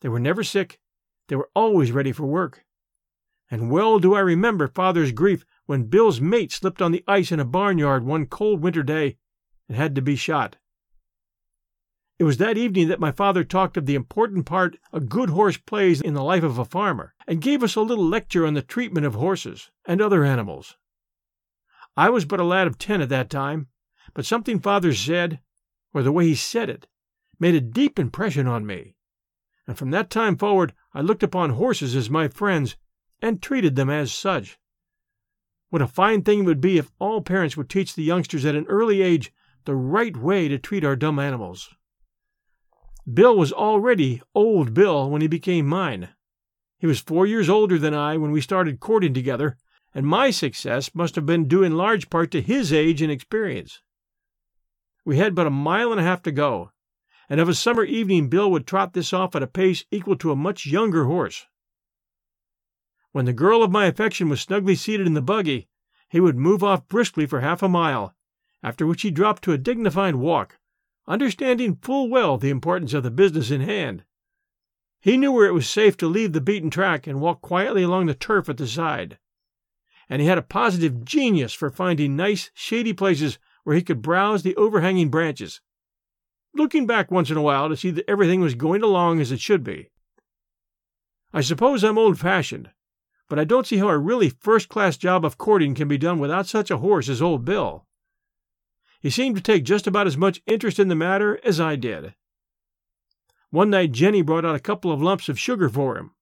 They 0.00 0.08
were 0.08 0.20
never 0.20 0.42
sick, 0.42 0.80
they 1.28 1.36
were 1.36 1.50
always 1.54 1.92
ready 1.92 2.12
for 2.12 2.26
work. 2.26 2.64
And 3.50 3.70
well 3.70 3.98
do 3.98 4.14
I 4.14 4.20
remember 4.20 4.66
father's 4.66 5.12
grief 5.12 5.44
when 5.66 5.84
Bill's 5.84 6.20
mate 6.20 6.52
slipped 6.52 6.82
on 6.82 6.92
the 6.92 7.04
ice 7.06 7.30
in 7.30 7.40
a 7.40 7.44
barnyard 7.44 8.04
one 8.04 8.26
cold 8.26 8.62
winter 8.62 8.82
day 8.82 9.16
and 9.68 9.76
had 9.76 9.94
to 9.94 10.02
be 10.02 10.16
shot. 10.16 10.56
It 12.18 12.24
was 12.24 12.36
that 12.38 12.56
evening 12.56 12.88
that 12.88 13.00
my 13.00 13.10
father 13.10 13.42
talked 13.42 13.76
of 13.76 13.86
the 13.86 13.96
important 13.96 14.46
part 14.46 14.76
a 14.92 15.00
good 15.00 15.30
horse 15.30 15.56
plays 15.56 16.00
in 16.00 16.14
the 16.14 16.22
life 16.22 16.44
of 16.44 16.58
a 16.58 16.64
farmer, 16.64 17.12
and 17.26 17.40
gave 17.40 17.62
us 17.62 17.74
a 17.74 17.80
little 17.80 18.06
lecture 18.06 18.46
on 18.46 18.54
the 18.54 18.62
treatment 18.62 19.04
of 19.04 19.14
horses 19.14 19.70
and 19.84 20.00
other 20.00 20.24
animals. 20.24 20.76
I 21.96 22.10
was 22.10 22.24
but 22.24 22.40
a 22.40 22.44
lad 22.44 22.66
of 22.66 22.78
ten 22.78 23.00
at 23.00 23.08
that 23.08 23.30
time, 23.30 23.68
but 24.14 24.24
something 24.24 24.60
father 24.60 24.94
said, 24.94 25.40
or 25.92 26.02
the 26.02 26.12
way 26.12 26.26
he 26.26 26.34
said 26.34 26.70
it, 26.70 26.86
made 27.38 27.54
a 27.54 27.60
deep 27.60 27.98
impression 27.98 28.46
on 28.46 28.64
me. 28.64 28.94
And 29.66 29.76
from 29.76 29.90
that 29.90 30.10
time 30.10 30.36
forward 30.36 30.72
I 30.92 31.00
looked 31.00 31.22
upon 31.22 31.50
horses 31.50 31.96
as 31.96 32.08
my 32.08 32.28
friends 32.28 32.76
and 33.20 33.42
treated 33.42 33.76
them 33.76 33.90
as 33.90 34.12
such. 34.12 34.58
What 35.70 35.82
a 35.82 35.86
fine 35.86 36.22
thing 36.22 36.40
it 36.40 36.44
would 36.44 36.60
be 36.60 36.78
if 36.78 36.92
all 36.98 37.20
parents 37.20 37.56
would 37.56 37.68
teach 37.68 37.94
the 37.94 38.02
youngsters 38.02 38.44
at 38.44 38.54
an 38.54 38.66
early 38.68 39.02
age 39.02 39.32
the 39.64 39.74
right 39.74 40.16
way 40.16 40.46
to 40.48 40.58
treat 40.58 40.84
our 40.84 40.94
dumb 40.94 41.18
animals. 41.18 41.74
Bill 43.12 43.36
was 43.36 43.52
already 43.52 44.22
Old 44.34 44.72
Bill 44.72 45.10
when 45.10 45.20
he 45.20 45.28
became 45.28 45.66
mine. 45.66 46.10
He 46.78 46.86
was 46.86 47.00
four 47.00 47.26
years 47.26 47.48
older 47.48 47.78
than 47.78 47.94
I 47.94 48.16
when 48.16 48.30
we 48.30 48.40
started 48.40 48.80
courting 48.80 49.14
together, 49.14 49.56
and 49.94 50.06
my 50.06 50.30
success 50.30 50.94
must 50.94 51.14
have 51.14 51.26
been 51.26 51.48
due 51.48 51.62
in 51.62 51.76
large 51.76 52.10
part 52.10 52.30
to 52.32 52.42
his 52.42 52.72
age 52.72 53.02
and 53.02 53.10
experience. 53.10 53.82
We 55.04 55.18
had 55.18 55.34
but 55.34 55.46
a 55.46 55.50
mile 55.50 55.90
and 55.90 56.00
a 56.00 56.04
half 56.04 56.22
to 56.22 56.32
go, 56.32 56.72
and 57.28 57.40
of 57.40 57.48
a 57.48 57.54
summer 57.54 57.84
evening 57.84 58.28
Bill 58.28 58.50
would 58.50 58.66
trot 58.66 58.92
this 58.92 59.12
off 59.12 59.34
at 59.36 59.42
a 59.42 59.46
pace 59.46 59.84
equal 59.90 60.16
to 60.16 60.30
a 60.30 60.36
much 60.36 60.66
younger 60.66 61.04
horse. 61.04 61.46
When 63.12 63.26
the 63.26 63.32
girl 63.32 63.62
of 63.62 63.70
my 63.70 63.86
affection 63.86 64.28
was 64.28 64.40
snugly 64.40 64.74
seated 64.74 65.06
in 65.06 65.14
the 65.14 65.22
buggy, 65.22 65.68
he 66.08 66.20
would 66.20 66.36
move 66.36 66.64
off 66.64 66.88
briskly 66.88 67.26
for 67.26 67.40
half 67.40 67.62
a 67.62 67.68
mile, 67.68 68.14
after 68.62 68.86
which 68.86 69.02
he 69.02 69.10
dropped 69.10 69.44
to 69.44 69.52
a 69.52 69.58
dignified 69.58 70.16
walk, 70.16 70.58
understanding 71.06 71.76
full 71.76 72.08
well 72.08 72.38
the 72.38 72.50
importance 72.50 72.94
of 72.94 73.02
the 73.02 73.10
business 73.10 73.50
in 73.50 73.60
hand. 73.60 74.04
He 75.00 75.18
knew 75.18 75.32
where 75.32 75.46
it 75.46 75.52
was 75.52 75.68
safe 75.68 75.98
to 75.98 76.06
leave 76.06 76.32
the 76.32 76.40
beaten 76.40 76.70
track 76.70 77.06
and 77.06 77.20
walk 77.20 77.42
quietly 77.42 77.82
along 77.82 78.06
the 78.06 78.14
turf 78.14 78.48
at 78.48 78.56
the 78.56 78.66
side. 78.66 79.18
And 80.08 80.22
he 80.22 80.28
had 80.28 80.38
a 80.38 80.42
positive 80.42 81.04
genius 81.04 81.52
for 81.52 81.70
finding 81.70 82.16
nice, 82.16 82.50
shady 82.54 82.94
places 82.94 83.38
where 83.64 83.74
he 83.74 83.82
could 83.82 84.00
browse 84.00 84.42
the 84.42 84.56
overhanging 84.56 85.10
branches, 85.10 85.60
looking 86.54 86.86
back 86.86 87.10
once 87.10 87.30
in 87.30 87.36
a 87.36 87.42
while 87.42 87.68
to 87.68 87.76
see 87.76 87.90
that 87.90 88.08
everything 88.08 88.40
was 88.40 88.54
going 88.54 88.82
along 88.82 89.20
as 89.20 89.32
it 89.32 89.40
should 89.40 89.64
be. 89.64 89.90
I 91.32 91.40
suppose 91.40 91.82
I'm 91.82 91.98
old 91.98 92.18
fashioned, 92.18 92.70
but 93.28 93.38
I 93.38 93.44
don't 93.44 93.66
see 93.66 93.78
how 93.78 93.88
a 93.88 93.98
really 93.98 94.28
first 94.28 94.68
class 94.68 94.96
job 94.96 95.24
of 95.24 95.38
courting 95.38 95.74
can 95.74 95.88
be 95.88 95.98
done 95.98 96.18
without 96.20 96.46
such 96.46 96.70
a 96.70 96.78
horse 96.78 97.08
as 97.08 97.20
old 97.20 97.44
Bill. 97.44 97.86
He 99.00 99.10
seemed 99.10 99.36
to 99.36 99.42
take 99.42 99.64
just 99.64 99.86
about 99.86 100.06
as 100.06 100.16
much 100.16 100.42
interest 100.46 100.78
in 100.78 100.88
the 100.88 100.94
matter 100.94 101.40
as 101.44 101.60
I 101.60 101.76
did. 101.76 102.14
One 103.50 103.70
night 103.70 103.92
Jenny 103.92 104.22
brought 104.22 104.44
out 104.44 104.54
a 104.54 104.60
couple 104.60 104.92
of 104.92 105.02
lumps 105.02 105.28
of 105.28 105.38
sugar 105.38 105.68
for 105.68 105.98
him, 105.98 106.14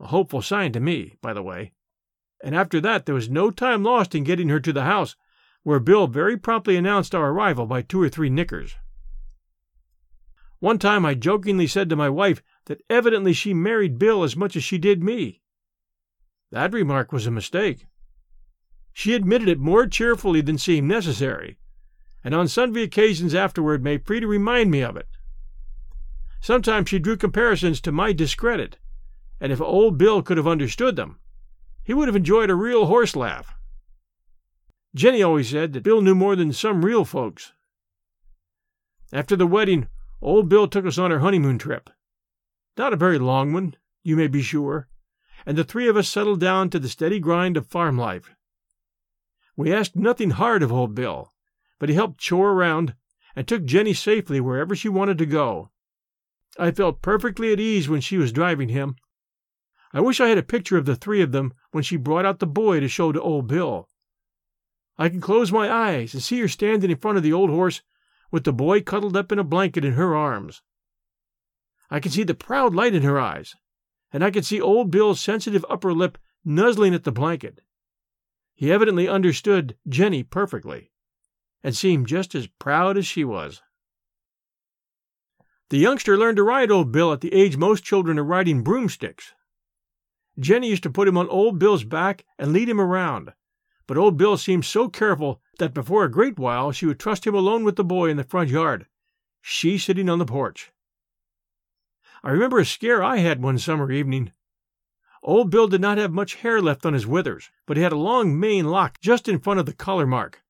a 0.00 0.08
hopeful 0.08 0.42
sign 0.42 0.72
to 0.72 0.80
me, 0.80 1.16
by 1.22 1.32
the 1.32 1.42
way, 1.42 1.72
and 2.42 2.54
after 2.54 2.80
that 2.80 3.06
there 3.06 3.14
was 3.14 3.30
no 3.30 3.50
time 3.50 3.82
lost 3.82 4.14
in 4.14 4.24
getting 4.24 4.48
her 4.48 4.60
to 4.60 4.72
the 4.72 4.84
house, 4.84 5.16
where 5.66 5.80
Bill 5.80 6.06
very 6.06 6.36
promptly 6.36 6.76
announced 6.76 7.12
our 7.12 7.30
arrival 7.30 7.66
by 7.66 7.82
two 7.82 8.00
or 8.00 8.08
three 8.08 8.30
nickers. 8.30 8.76
One 10.60 10.78
time 10.78 11.04
I 11.04 11.14
jokingly 11.14 11.66
said 11.66 11.90
to 11.90 11.96
my 11.96 12.08
wife 12.08 12.40
that 12.66 12.82
evidently 12.88 13.32
she 13.32 13.52
married 13.52 13.98
Bill 13.98 14.22
as 14.22 14.36
much 14.36 14.54
as 14.54 14.62
she 14.62 14.78
did 14.78 15.02
me. 15.02 15.42
That 16.52 16.72
remark 16.72 17.10
was 17.10 17.26
a 17.26 17.32
mistake. 17.32 17.86
She 18.92 19.12
admitted 19.12 19.48
it 19.48 19.58
more 19.58 19.88
cheerfully 19.88 20.40
than 20.40 20.56
seemed 20.56 20.86
necessary, 20.86 21.58
and 22.22 22.32
on 22.32 22.46
sundry 22.46 22.84
occasions 22.84 23.34
afterward 23.34 23.82
made 23.82 24.06
free 24.06 24.20
to 24.20 24.28
remind 24.28 24.70
me 24.70 24.84
of 24.84 24.96
it. 24.96 25.08
Sometimes 26.40 26.88
she 26.88 27.00
drew 27.00 27.16
comparisons 27.16 27.80
to 27.80 27.90
my 27.90 28.12
discredit, 28.12 28.78
and 29.40 29.50
if 29.50 29.60
old 29.60 29.98
Bill 29.98 30.22
could 30.22 30.36
have 30.36 30.46
understood 30.46 30.94
them, 30.94 31.18
he 31.82 31.92
would 31.92 32.06
have 32.06 32.14
enjoyed 32.14 32.50
a 32.50 32.54
real 32.54 32.86
horse 32.86 33.16
laugh. 33.16 33.55
Jenny 34.96 35.22
always 35.22 35.50
said 35.50 35.74
that 35.74 35.82
Bill 35.82 36.00
knew 36.00 36.14
more 36.14 36.34
than 36.34 36.54
some 36.54 36.82
real 36.82 37.04
folks. 37.04 37.52
After 39.12 39.36
the 39.36 39.46
wedding, 39.46 39.88
old 40.22 40.48
Bill 40.48 40.66
took 40.66 40.86
us 40.86 40.96
on 40.96 41.12
our 41.12 41.18
honeymoon 41.18 41.58
trip. 41.58 41.90
Not 42.78 42.94
a 42.94 42.96
very 42.96 43.18
long 43.18 43.52
one, 43.52 43.74
you 44.02 44.16
may 44.16 44.26
be 44.26 44.40
sure, 44.40 44.88
and 45.44 45.58
the 45.58 45.64
three 45.64 45.86
of 45.86 45.98
us 45.98 46.08
settled 46.08 46.40
down 46.40 46.70
to 46.70 46.78
the 46.78 46.88
steady 46.88 47.20
grind 47.20 47.58
of 47.58 47.66
farm 47.66 47.98
life. 47.98 48.34
We 49.54 49.70
asked 49.70 49.96
nothing 49.96 50.30
hard 50.30 50.62
of 50.62 50.72
old 50.72 50.94
Bill, 50.94 51.30
but 51.78 51.90
he 51.90 51.94
helped 51.94 52.18
chore 52.18 52.52
around 52.52 52.94
and 53.34 53.46
took 53.46 53.66
Jenny 53.66 53.92
safely 53.92 54.40
wherever 54.40 54.74
she 54.74 54.88
wanted 54.88 55.18
to 55.18 55.26
go. 55.26 55.72
I 56.58 56.70
felt 56.70 57.02
perfectly 57.02 57.52
at 57.52 57.60
ease 57.60 57.86
when 57.86 58.00
she 58.00 58.16
was 58.16 58.32
driving 58.32 58.70
him. 58.70 58.96
I 59.92 60.00
wish 60.00 60.20
I 60.20 60.28
had 60.28 60.38
a 60.38 60.42
picture 60.42 60.78
of 60.78 60.86
the 60.86 60.96
three 60.96 61.20
of 61.20 61.32
them 61.32 61.52
when 61.70 61.84
she 61.84 61.98
brought 61.98 62.24
out 62.24 62.38
the 62.38 62.46
boy 62.46 62.80
to 62.80 62.88
show 62.88 63.12
to 63.12 63.20
old 63.20 63.46
Bill. 63.46 63.90
I 64.98 65.08
can 65.08 65.20
close 65.20 65.52
my 65.52 65.70
eyes 65.70 66.14
and 66.14 66.22
see 66.22 66.40
her 66.40 66.48
standing 66.48 66.90
in 66.90 66.96
front 66.96 67.16
of 67.16 67.22
the 67.22 67.32
old 67.32 67.50
horse 67.50 67.82
with 68.30 68.44
the 68.44 68.52
boy 68.52 68.80
cuddled 68.80 69.16
up 69.16 69.30
in 69.30 69.38
a 69.38 69.44
blanket 69.44 69.84
in 69.84 69.92
her 69.92 70.16
arms. 70.16 70.62
I 71.90 72.00
can 72.00 72.10
see 72.10 72.24
the 72.24 72.34
proud 72.34 72.74
light 72.74 72.94
in 72.94 73.02
her 73.02 73.20
eyes, 73.20 73.54
and 74.12 74.24
I 74.24 74.30
can 74.30 74.42
see 74.42 74.60
old 74.60 74.90
Bill's 74.90 75.20
sensitive 75.20 75.64
upper 75.68 75.92
lip 75.92 76.18
nuzzling 76.44 76.94
at 76.94 77.04
the 77.04 77.12
blanket. 77.12 77.60
He 78.54 78.72
evidently 78.72 79.06
understood 79.08 79.76
Jenny 79.88 80.22
perfectly 80.22 80.90
and 81.62 81.76
seemed 81.76 82.06
just 82.06 82.34
as 82.34 82.46
proud 82.46 82.96
as 82.96 83.06
she 83.06 83.24
was. 83.24 83.60
The 85.68 85.78
youngster 85.78 86.16
learned 86.16 86.36
to 86.36 86.44
ride 86.44 86.70
Old 86.70 86.92
Bill 86.92 87.12
at 87.12 87.20
the 87.20 87.34
age 87.34 87.56
most 87.56 87.82
children 87.82 88.18
are 88.18 88.24
riding 88.24 88.62
broomsticks. 88.62 89.34
Jenny 90.38 90.68
used 90.68 90.84
to 90.84 90.90
put 90.90 91.08
him 91.08 91.18
on 91.18 91.28
Old 91.28 91.58
Bill's 91.58 91.82
back 91.82 92.24
and 92.38 92.52
lead 92.52 92.68
him 92.68 92.80
around, 92.80 93.32
but 93.86 93.96
Old 93.96 94.16
Bill 94.16 94.36
seemed 94.36 94.64
so 94.64 94.88
careful 94.88 95.40
that 95.58 95.74
before 95.74 96.04
a 96.04 96.10
great 96.10 96.38
while 96.38 96.72
she 96.72 96.86
would 96.86 96.98
trust 96.98 97.26
him 97.26 97.34
alone 97.34 97.64
with 97.64 97.76
the 97.76 97.84
boy 97.84 98.10
in 98.10 98.16
the 98.16 98.24
front 98.24 98.50
yard, 98.50 98.86
she 99.40 99.78
sitting 99.78 100.08
on 100.08 100.18
the 100.18 100.26
porch. 100.26 100.72
I 102.22 102.30
remember 102.30 102.58
a 102.58 102.64
scare 102.64 103.02
I 103.02 103.18
had 103.18 103.42
one 103.42 103.58
summer 103.58 103.90
evening. 103.92 104.32
Old 105.22 105.50
Bill 105.50 105.68
did 105.68 105.80
not 105.80 105.98
have 105.98 106.12
much 106.12 106.36
hair 106.36 106.60
left 106.60 106.84
on 106.84 106.94
his 106.94 107.06
withers, 107.06 107.50
but 107.66 107.76
he 107.76 107.82
had 107.82 107.92
a 107.92 107.96
long 107.96 108.38
mane 108.38 108.66
lock 108.66 109.00
just 109.00 109.28
in 109.28 109.38
front 109.38 109.60
of 109.60 109.66
the 109.66 109.72
collar 109.72 110.06
mark 110.06 110.42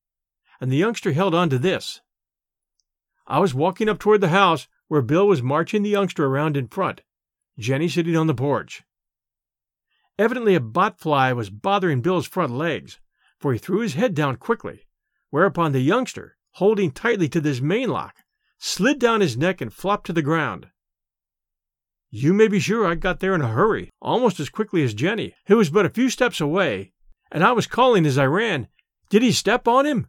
and 0.59 0.71
the 0.71 0.77
youngster 0.77 1.11
held 1.11 1.35
on 1.35 1.49
to 1.49 1.59
this. 1.59 2.01
I 3.25 3.39
was 3.39 3.53
walking 3.53 3.89
up 3.89 3.99
toward 3.99 4.21
the 4.21 4.29
house 4.29 4.67
where 4.87 5.01
Bill 5.01 5.27
was 5.27 5.41
marching 5.41 5.83
the 5.83 5.89
youngster 5.89 6.25
around 6.25 6.55
in 6.55 6.67
front, 6.67 7.01
Jenny 7.59 7.89
sitting 7.89 8.15
on 8.15 8.27
the 8.27 8.33
porch. 8.33 8.83
Evidently 10.17 10.55
a 10.55 10.59
botfly 10.59 11.35
was 11.35 11.49
bothering 11.49 12.01
Bill's 12.01 12.27
front 12.27 12.53
legs, 12.53 12.99
for 13.39 13.53
he 13.53 13.59
threw 13.59 13.79
his 13.79 13.93
head 13.93 14.13
down 14.13 14.35
quickly, 14.35 14.87
whereupon 15.29 15.71
the 15.71 15.79
youngster, 15.79 16.37
holding 16.53 16.91
tightly 16.91 17.29
to 17.29 17.41
this 17.41 17.61
mane 17.61 17.89
lock, 17.89 18.15
slid 18.57 18.99
down 18.99 19.21
his 19.21 19.37
neck 19.37 19.61
and 19.61 19.73
flopped 19.73 20.05
to 20.07 20.13
the 20.13 20.21
ground. 20.21 20.67
You 22.09 22.33
may 22.33 22.47
be 22.47 22.59
sure 22.59 22.85
I 22.87 22.95
got 22.95 23.19
there 23.19 23.35
in 23.35 23.41
a 23.41 23.49
hurry, 23.49 23.91
almost 24.01 24.39
as 24.39 24.49
quickly 24.49 24.81
as 24.83 24.93
Jenny, 24.93 25.35
who 25.47 25.57
was 25.57 25.69
but 25.69 25.85
a 25.85 25.89
few 25.89 26.09
steps 26.09 26.39
away, 26.39 26.93
and 27.31 27.43
I 27.43 27.51
was 27.51 27.67
calling 27.67 28.05
as 28.05 28.17
I 28.17 28.25
ran, 28.25 28.67
Did 29.09 29.21
he 29.21 29.31
step 29.31 29.67
on 29.67 29.85
him? 29.85 30.07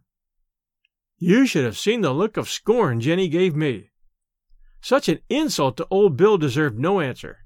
You 1.17 1.45
should 1.45 1.65
have 1.65 1.77
seen 1.77 2.01
the 2.01 2.13
look 2.13 2.37
of 2.37 2.49
scorn 2.49 3.01
Jenny 3.01 3.27
gave 3.27 3.55
me. 3.55 3.91
Such 4.81 5.09
an 5.09 5.19
insult 5.29 5.75
to 5.77 5.87
old 5.91 6.15
Bill 6.15 6.37
deserved 6.37 6.79
no 6.79 7.01
answer. 7.01 7.39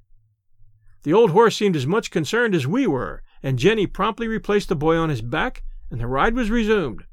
The 1.01 1.13
old 1.13 1.31
horse 1.31 1.57
seemed 1.57 1.75
as 1.75 1.87
much 1.87 2.11
concerned 2.11 2.53
as 2.53 2.67
we 2.67 2.85
were, 2.85 3.23
and 3.41 3.59
Jenny 3.59 3.87
promptly 3.87 4.27
replaced 4.27 4.69
the 4.69 4.75
boy 4.75 4.95
on 4.95 5.09
his 5.09 5.23
back, 5.23 5.63
and 5.93 6.01
the 6.01 6.07
ride 6.07 6.33
was 6.33 6.49
resumed, 6.49 7.05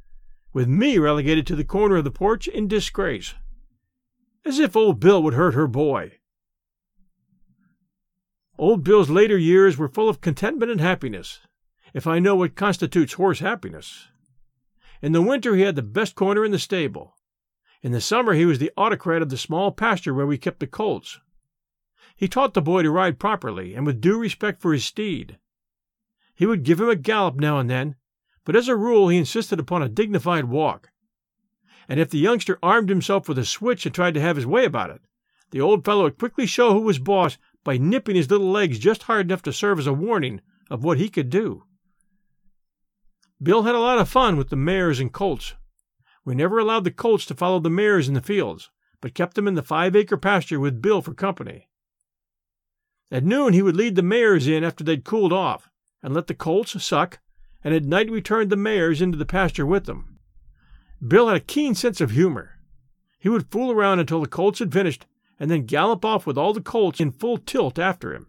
with 0.54 0.66
me 0.66 0.96
relegated 0.96 1.46
to 1.46 1.54
the 1.54 1.64
corner 1.64 1.96
of 1.96 2.04
the 2.04 2.10
porch 2.10 2.48
in 2.48 2.66
disgrace. 2.66 3.34
As 4.42 4.58
if 4.58 4.74
old 4.74 4.98
Bill 4.98 5.22
would 5.22 5.34
hurt 5.34 5.52
her 5.52 5.66
boy. 5.66 6.12
Old 8.56 8.82
Bill's 8.82 9.10
later 9.10 9.36
years 9.36 9.76
were 9.76 9.86
full 9.86 10.08
of 10.08 10.22
contentment 10.22 10.72
and 10.72 10.80
happiness, 10.80 11.40
if 11.92 12.06
I 12.06 12.20
know 12.20 12.34
what 12.34 12.54
constitutes 12.54 13.12
horse 13.12 13.40
happiness. 13.40 14.08
In 15.02 15.12
the 15.12 15.20
winter 15.20 15.56
he 15.56 15.60
had 15.60 15.76
the 15.76 15.82
best 15.82 16.14
corner 16.14 16.42
in 16.42 16.50
the 16.50 16.58
stable. 16.58 17.18
In 17.82 17.92
the 17.92 18.00
summer 18.00 18.32
he 18.32 18.46
was 18.46 18.60
the 18.60 18.72
autocrat 18.78 19.20
of 19.20 19.28
the 19.28 19.36
small 19.36 19.72
pasture 19.72 20.14
where 20.14 20.26
we 20.26 20.38
kept 20.38 20.58
the 20.58 20.66
colts. 20.66 21.20
He 22.16 22.28
taught 22.28 22.54
the 22.54 22.62
boy 22.62 22.82
to 22.84 22.90
ride 22.90 23.18
properly 23.18 23.74
and 23.74 23.84
with 23.84 24.00
due 24.00 24.18
respect 24.18 24.62
for 24.62 24.72
his 24.72 24.86
steed. 24.86 25.38
He 26.34 26.46
would 26.46 26.62
give 26.62 26.80
him 26.80 26.88
a 26.88 26.96
gallop 26.96 27.34
now 27.34 27.58
and 27.58 27.68
then, 27.68 27.96
but 28.50 28.56
as 28.56 28.66
a 28.66 28.74
rule 28.74 29.06
he 29.06 29.16
insisted 29.16 29.60
upon 29.60 29.80
a 29.80 29.88
dignified 29.88 30.46
walk. 30.46 30.90
And 31.88 32.00
if 32.00 32.10
the 32.10 32.18
youngster 32.18 32.58
armed 32.60 32.88
himself 32.88 33.28
with 33.28 33.38
a 33.38 33.44
switch 33.44 33.86
and 33.86 33.94
tried 33.94 34.14
to 34.14 34.20
have 34.20 34.34
his 34.34 34.44
way 34.44 34.64
about 34.64 34.90
it, 34.90 35.02
the 35.52 35.60
old 35.60 35.84
fellow 35.84 36.02
would 36.02 36.18
quickly 36.18 36.46
show 36.46 36.72
who 36.72 36.80
was 36.80 36.98
boss 36.98 37.38
by 37.62 37.78
nipping 37.78 38.16
his 38.16 38.28
little 38.28 38.50
legs 38.50 38.80
just 38.80 39.04
hard 39.04 39.26
enough 39.26 39.42
to 39.42 39.52
serve 39.52 39.78
as 39.78 39.86
a 39.86 39.92
warning 39.92 40.40
of 40.68 40.82
what 40.82 40.98
he 40.98 41.08
could 41.08 41.30
do. 41.30 41.62
Bill 43.40 43.62
had 43.62 43.76
a 43.76 43.78
lot 43.78 44.00
of 44.00 44.08
fun 44.08 44.36
with 44.36 44.48
the 44.48 44.56
mares 44.56 44.98
and 44.98 45.12
colts. 45.12 45.54
We 46.24 46.34
never 46.34 46.58
allowed 46.58 46.82
the 46.82 46.90
colts 46.90 47.26
to 47.26 47.36
follow 47.36 47.60
the 47.60 47.70
mares 47.70 48.08
in 48.08 48.14
the 48.14 48.20
fields, 48.20 48.68
but 49.00 49.14
kept 49.14 49.36
them 49.36 49.46
in 49.46 49.54
the 49.54 49.62
five 49.62 49.94
acre 49.94 50.16
pasture 50.16 50.58
with 50.58 50.82
Bill 50.82 51.02
for 51.02 51.14
company. 51.14 51.68
At 53.12 53.22
noon 53.22 53.52
he 53.52 53.62
would 53.62 53.76
lead 53.76 53.94
the 53.94 54.02
mares 54.02 54.48
in 54.48 54.64
after 54.64 54.82
they'd 54.82 55.04
cooled 55.04 55.32
off, 55.32 55.70
and 56.02 56.12
let 56.12 56.26
the 56.26 56.34
colts 56.34 56.82
suck, 56.82 57.20
and 57.62 57.74
at 57.74 57.84
night 57.84 58.10
we 58.10 58.20
turned 58.20 58.50
the 58.50 58.56
mares 58.56 59.02
into 59.02 59.18
the 59.18 59.26
pasture 59.26 59.66
with 59.66 59.86
them. 59.86 60.18
Bill 61.06 61.28
had 61.28 61.36
a 61.36 61.40
keen 61.40 61.74
sense 61.74 62.00
of 62.00 62.10
humor. 62.10 62.58
He 63.18 63.28
would 63.28 63.50
fool 63.50 63.70
around 63.70 64.00
until 64.00 64.20
the 64.20 64.28
colts 64.28 64.58
had 64.58 64.72
finished, 64.72 65.06
and 65.38 65.50
then 65.50 65.66
gallop 65.66 66.04
off 66.04 66.26
with 66.26 66.36
all 66.36 66.52
the 66.52 66.60
colts 66.60 67.00
in 67.00 67.12
full 67.12 67.38
tilt 67.38 67.78
after 67.78 68.14
him. 68.14 68.26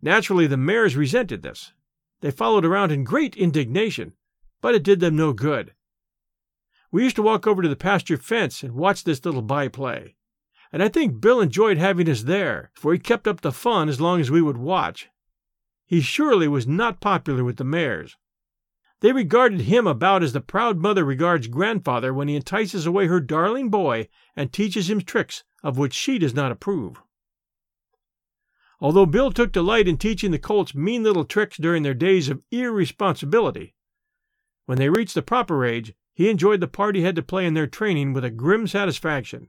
Naturally, 0.00 0.46
the 0.46 0.56
mares 0.56 0.96
resented 0.96 1.42
this, 1.42 1.72
they 2.20 2.30
followed 2.30 2.64
around 2.64 2.90
in 2.90 3.04
great 3.04 3.36
indignation, 3.36 4.14
but 4.60 4.74
it 4.74 4.82
did 4.82 5.00
them 5.00 5.16
no 5.16 5.32
good. 5.32 5.74
We 6.90 7.04
used 7.04 7.16
to 7.16 7.22
walk 7.22 7.46
over 7.46 7.62
to 7.62 7.68
the 7.68 7.76
pasture 7.76 8.16
fence 8.16 8.62
and 8.62 8.74
watch 8.74 9.04
this 9.04 9.24
little 9.24 9.42
byplay, 9.42 10.16
and 10.72 10.82
I 10.82 10.88
think 10.88 11.20
Bill 11.20 11.40
enjoyed 11.40 11.78
having 11.78 12.08
us 12.08 12.22
there, 12.22 12.70
for 12.74 12.92
he 12.92 12.98
kept 12.98 13.28
up 13.28 13.40
the 13.40 13.52
fun 13.52 13.88
as 13.88 14.00
long 14.00 14.20
as 14.20 14.30
we 14.30 14.42
would 14.42 14.56
watch. 14.56 15.08
He 15.88 16.02
surely 16.02 16.46
was 16.46 16.66
not 16.66 17.00
popular 17.00 17.42
with 17.42 17.56
the 17.56 17.64
mares. 17.64 18.18
They 19.00 19.10
regarded 19.10 19.62
him 19.62 19.86
about 19.86 20.22
as 20.22 20.34
the 20.34 20.42
proud 20.42 20.76
mother 20.76 21.02
regards 21.02 21.46
grandfather 21.46 22.12
when 22.12 22.28
he 22.28 22.36
entices 22.36 22.84
away 22.84 23.06
her 23.06 23.20
darling 23.20 23.70
boy 23.70 24.08
and 24.36 24.52
teaches 24.52 24.90
him 24.90 25.00
tricks 25.00 25.44
of 25.62 25.78
which 25.78 25.94
she 25.94 26.18
does 26.18 26.34
not 26.34 26.52
approve. 26.52 27.00
Although 28.80 29.06
Bill 29.06 29.32
took 29.32 29.50
delight 29.50 29.88
in 29.88 29.96
teaching 29.96 30.30
the 30.30 30.38
colts 30.38 30.74
mean 30.74 31.02
little 31.02 31.24
tricks 31.24 31.56
during 31.56 31.84
their 31.84 31.94
days 31.94 32.28
of 32.28 32.42
irresponsibility, 32.50 33.74
when 34.66 34.76
they 34.76 34.90
reached 34.90 35.14
the 35.14 35.22
proper 35.22 35.64
age, 35.64 35.94
he 36.12 36.28
enjoyed 36.28 36.60
the 36.60 36.68
part 36.68 36.96
he 36.96 37.02
had 37.02 37.16
to 37.16 37.22
play 37.22 37.46
in 37.46 37.54
their 37.54 37.66
training 37.66 38.12
with 38.12 38.26
a 38.26 38.30
grim 38.30 38.66
satisfaction. 38.66 39.48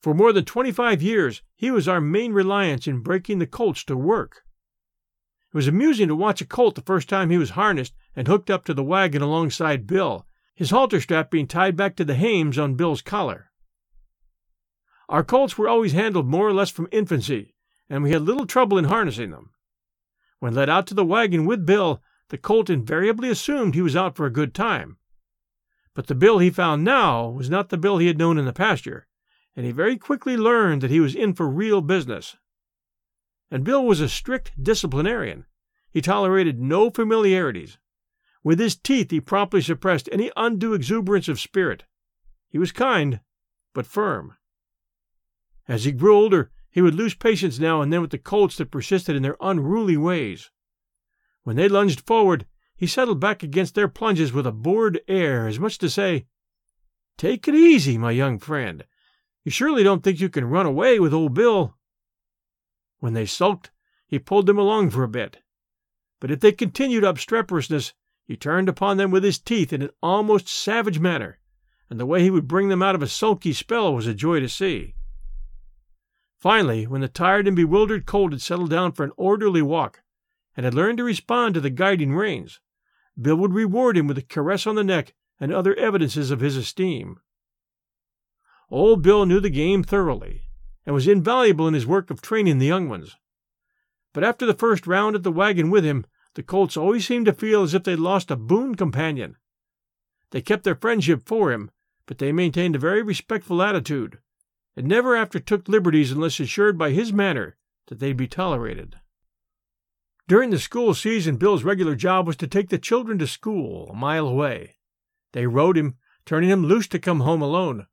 For 0.00 0.14
more 0.14 0.32
than 0.32 0.44
25 0.44 1.02
years, 1.02 1.42
he 1.56 1.72
was 1.72 1.88
our 1.88 2.00
main 2.00 2.32
reliance 2.32 2.86
in 2.86 3.00
breaking 3.00 3.40
the 3.40 3.48
colts 3.48 3.82
to 3.86 3.96
work. 3.96 4.44
It 5.52 5.56
was 5.56 5.68
amusing 5.68 6.08
to 6.08 6.16
watch 6.16 6.40
a 6.40 6.46
colt 6.46 6.76
the 6.76 6.80
first 6.80 7.10
time 7.10 7.28
he 7.28 7.36
was 7.36 7.50
harnessed 7.50 7.94
and 8.16 8.26
hooked 8.26 8.48
up 8.48 8.64
to 8.64 8.72
the 8.72 8.82
wagon 8.82 9.20
alongside 9.20 9.86
Bill, 9.86 10.26
his 10.54 10.70
halter 10.70 10.98
strap 10.98 11.30
being 11.30 11.46
tied 11.46 11.76
back 11.76 11.94
to 11.96 12.06
the 12.06 12.14
hames 12.14 12.58
on 12.58 12.74
Bill's 12.74 13.02
collar. 13.02 13.50
Our 15.10 15.22
colts 15.22 15.58
were 15.58 15.68
always 15.68 15.92
handled 15.92 16.26
more 16.26 16.48
or 16.48 16.54
less 16.54 16.70
from 16.70 16.88
infancy, 16.90 17.54
and 17.90 18.02
we 18.02 18.12
had 18.12 18.22
little 18.22 18.46
trouble 18.46 18.78
in 18.78 18.84
harnessing 18.86 19.30
them. 19.30 19.50
When 20.38 20.54
led 20.54 20.70
out 20.70 20.86
to 20.86 20.94
the 20.94 21.04
wagon 21.04 21.44
with 21.44 21.66
Bill, 21.66 22.00
the 22.30 22.38
colt 22.38 22.70
invariably 22.70 23.28
assumed 23.28 23.74
he 23.74 23.82
was 23.82 23.94
out 23.94 24.16
for 24.16 24.24
a 24.24 24.30
good 24.30 24.54
time. 24.54 24.96
But 25.92 26.06
the 26.06 26.14
Bill 26.14 26.38
he 26.38 26.48
found 26.48 26.82
now 26.82 27.28
was 27.28 27.50
not 27.50 27.68
the 27.68 27.76
Bill 27.76 27.98
he 27.98 28.06
had 28.06 28.16
known 28.16 28.38
in 28.38 28.46
the 28.46 28.54
pasture, 28.54 29.06
and 29.54 29.66
he 29.66 29.72
very 29.72 29.98
quickly 29.98 30.38
learned 30.38 30.80
that 30.80 30.90
he 30.90 31.00
was 31.00 31.14
in 31.14 31.34
for 31.34 31.46
real 31.46 31.82
business. 31.82 32.36
And 33.52 33.64
Bill 33.64 33.84
was 33.84 34.00
a 34.00 34.08
strict 34.08 34.52
disciplinarian. 34.60 35.44
He 35.90 36.00
tolerated 36.00 36.58
no 36.58 36.88
familiarities. 36.88 37.76
With 38.42 38.58
his 38.58 38.76
teeth, 38.76 39.10
he 39.10 39.20
promptly 39.20 39.60
suppressed 39.60 40.08
any 40.10 40.32
undue 40.38 40.72
exuberance 40.72 41.28
of 41.28 41.38
spirit. 41.38 41.84
He 42.48 42.56
was 42.56 42.72
kind, 42.72 43.20
but 43.74 43.84
firm. 43.84 44.38
As 45.68 45.84
he 45.84 45.92
grew 45.92 46.16
older, 46.16 46.50
he 46.70 46.80
would 46.80 46.94
lose 46.94 47.14
patience 47.14 47.58
now 47.58 47.82
and 47.82 47.92
then 47.92 48.00
with 48.00 48.10
the 48.10 48.16
colts 48.16 48.56
that 48.56 48.70
persisted 48.70 49.14
in 49.14 49.22
their 49.22 49.36
unruly 49.38 49.98
ways. 49.98 50.50
When 51.42 51.56
they 51.56 51.68
lunged 51.68 52.06
forward, 52.06 52.46
he 52.74 52.86
settled 52.86 53.20
back 53.20 53.42
against 53.42 53.74
their 53.74 53.86
plunges 53.86 54.32
with 54.32 54.46
a 54.46 54.52
bored 54.52 55.02
air, 55.08 55.46
as 55.46 55.58
much 55.60 55.76
to 55.78 55.90
say, 55.90 56.24
Take 57.18 57.46
it 57.46 57.54
easy, 57.54 57.98
my 57.98 58.12
young 58.12 58.38
friend. 58.38 58.86
You 59.44 59.50
surely 59.50 59.82
don't 59.82 60.02
think 60.02 60.20
you 60.20 60.30
can 60.30 60.46
run 60.46 60.64
away 60.64 60.98
with 60.98 61.12
old 61.12 61.34
Bill. 61.34 61.76
When 63.02 63.14
they 63.14 63.26
sulked, 63.26 63.72
he 64.06 64.20
pulled 64.20 64.46
them 64.46 64.58
along 64.58 64.90
for 64.90 65.02
a 65.02 65.08
bit. 65.08 65.42
But 66.20 66.30
if 66.30 66.38
they 66.38 66.52
continued 66.52 67.02
obstreperousness, 67.02 67.94
he 68.22 68.36
turned 68.36 68.68
upon 68.68 68.96
them 68.96 69.10
with 69.10 69.24
his 69.24 69.40
teeth 69.40 69.72
in 69.72 69.82
an 69.82 69.90
almost 70.00 70.46
savage 70.46 71.00
manner, 71.00 71.40
and 71.90 71.98
the 71.98 72.06
way 72.06 72.22
he 72.22 72.30
would 72.30 72.46
bring 72.46 72.68
them 72.68 72.80
out 72.80 72.94
of 72.94 73.02
a 73.02 73.08
sulky 73.08 73.52
spell 73.52 73.92
was 73.92 74.06
a 74.06 74.14
joy 74.14 74.38
to 74.38 74.48
see. 74.48 74.94
Finally, 76.38 76.86
when 76.86 77.00
the 77.00 77.08
tired 77.08 77.48
and 77.48 77.56
bewildered 77.56 78.06
colt 78.06 78.30
had 78.30 78.40
settled 78.40 78.70
down 78.70 78.92
for 78.92 79.02
an 79.02 79.10
orderly 79.16 79.62
walk, 79.62 80.04
and 80.56 80.62
had 80.62 80.72
learned 80.72 80.98
to 80.98 81.04
respond 81.04 81.54
to 81.54 81.60
the 81.60 81.70
guiding 81.70 82.14
reins, 82.14 82.60
Bill 83.20 83.34
would 83.34 83.52
reward 83.52 83.96
him 83.96 84.06
with 84.06 84.18
a 84.18 84.22
caress 84.22 84.64
on 84.64 84.76
the 84.76 84.84
neck 84.84 85.12
and 85.40 85.52
other 85.52 85.74
evidences 85.74 86.30
of 86.30 86.38
his 86.38 86.56
esteem. 86.56 87.18
Old 88.70 89.02
Bill 89.02 89.26
knew 89.26 89.40
the 89.40 89.50
game 89.50 89.82
thoroughly, 89.82 90.44
and 90.84 90.94
was 90.94 91.08
invaluable 91.08 91.68
in 91.68 91.74
his 91.74 91.86
work 91.86 92.10
of 92.10 92.20
training 92.20 92.58
the 92.58 92.66
young 92.66 92.88
ones. 92.88 93.16
But 94.12 94.24
after 94.24 94.44
the 94.44 94.54
first 94.54 94.86
round 94.86 95.16
at 95.16 95.22
the 95.22 95.32
wagon 95.32 95.70
with 95.70 95.84
him, 95.84 96.04
the 96.34 96.42
colts 96.42 96.76
always 96.76 97.06
seemed 97.06 97.26
to 97.26 97.32
feel 97.32 97.62
as 97.62 97.74
if 97.74 97.84
they'd 97.84 97.96
lost 97.96 98.30
a 98.30 98.36
boon 98.36 98.74
companion. 98.74 99.36
They 100.30 100.40
kept 100.40 100.64
their 100.64 100.74
friendship 100.74 101.22
for 101.26 101.52
him, 101.52 101.70
but 102.06 102.18
they 102.18 102.32
maintained 102.32 102.74
a 102.74 102.80
very 102.80 103.02
respectful 103.02 103.62
attitude, 103.62 104.18
and 104.76 104.86
never 104.86 105.14
after 105.14 105.38
took 105.38 105.68
liberties 105.68 106.10
unless 106.10 106.40
assured 106.40 106.78
by 106.78 106.90
his 106.90 107.12
manner 107.12 107.56
that 107.88 108.00
they'd 108.00 108.16
be 108.16 108.28
tolerated. 108.28 108.96
During 110.28 110.50
the 110.50 110.58
school 110.58 110.94
season, 110.94 111.36
Bill's 111.36 111.64
regular 111.64 111.94
job 111.94 112.26
was 112.26 112.36
to 112.36 112.46
take 112.46 112.70
the 112.70 112.78
children 112.78 113.18
to 113.18 113.26
school 113.26 113.88
a 113.88 113.94
mile 113.94 114.26
away. 114.26 114.76
They 115.32 115.46
rode 115.46 115.76
him, 115.76 115.96
turning 116.24 116.50
him 116.50 116.64
loose 116.64 116.88
to 116.88 116.98
come 116.98 117.20
home 117.20 117.42
alone. 117.42 117.86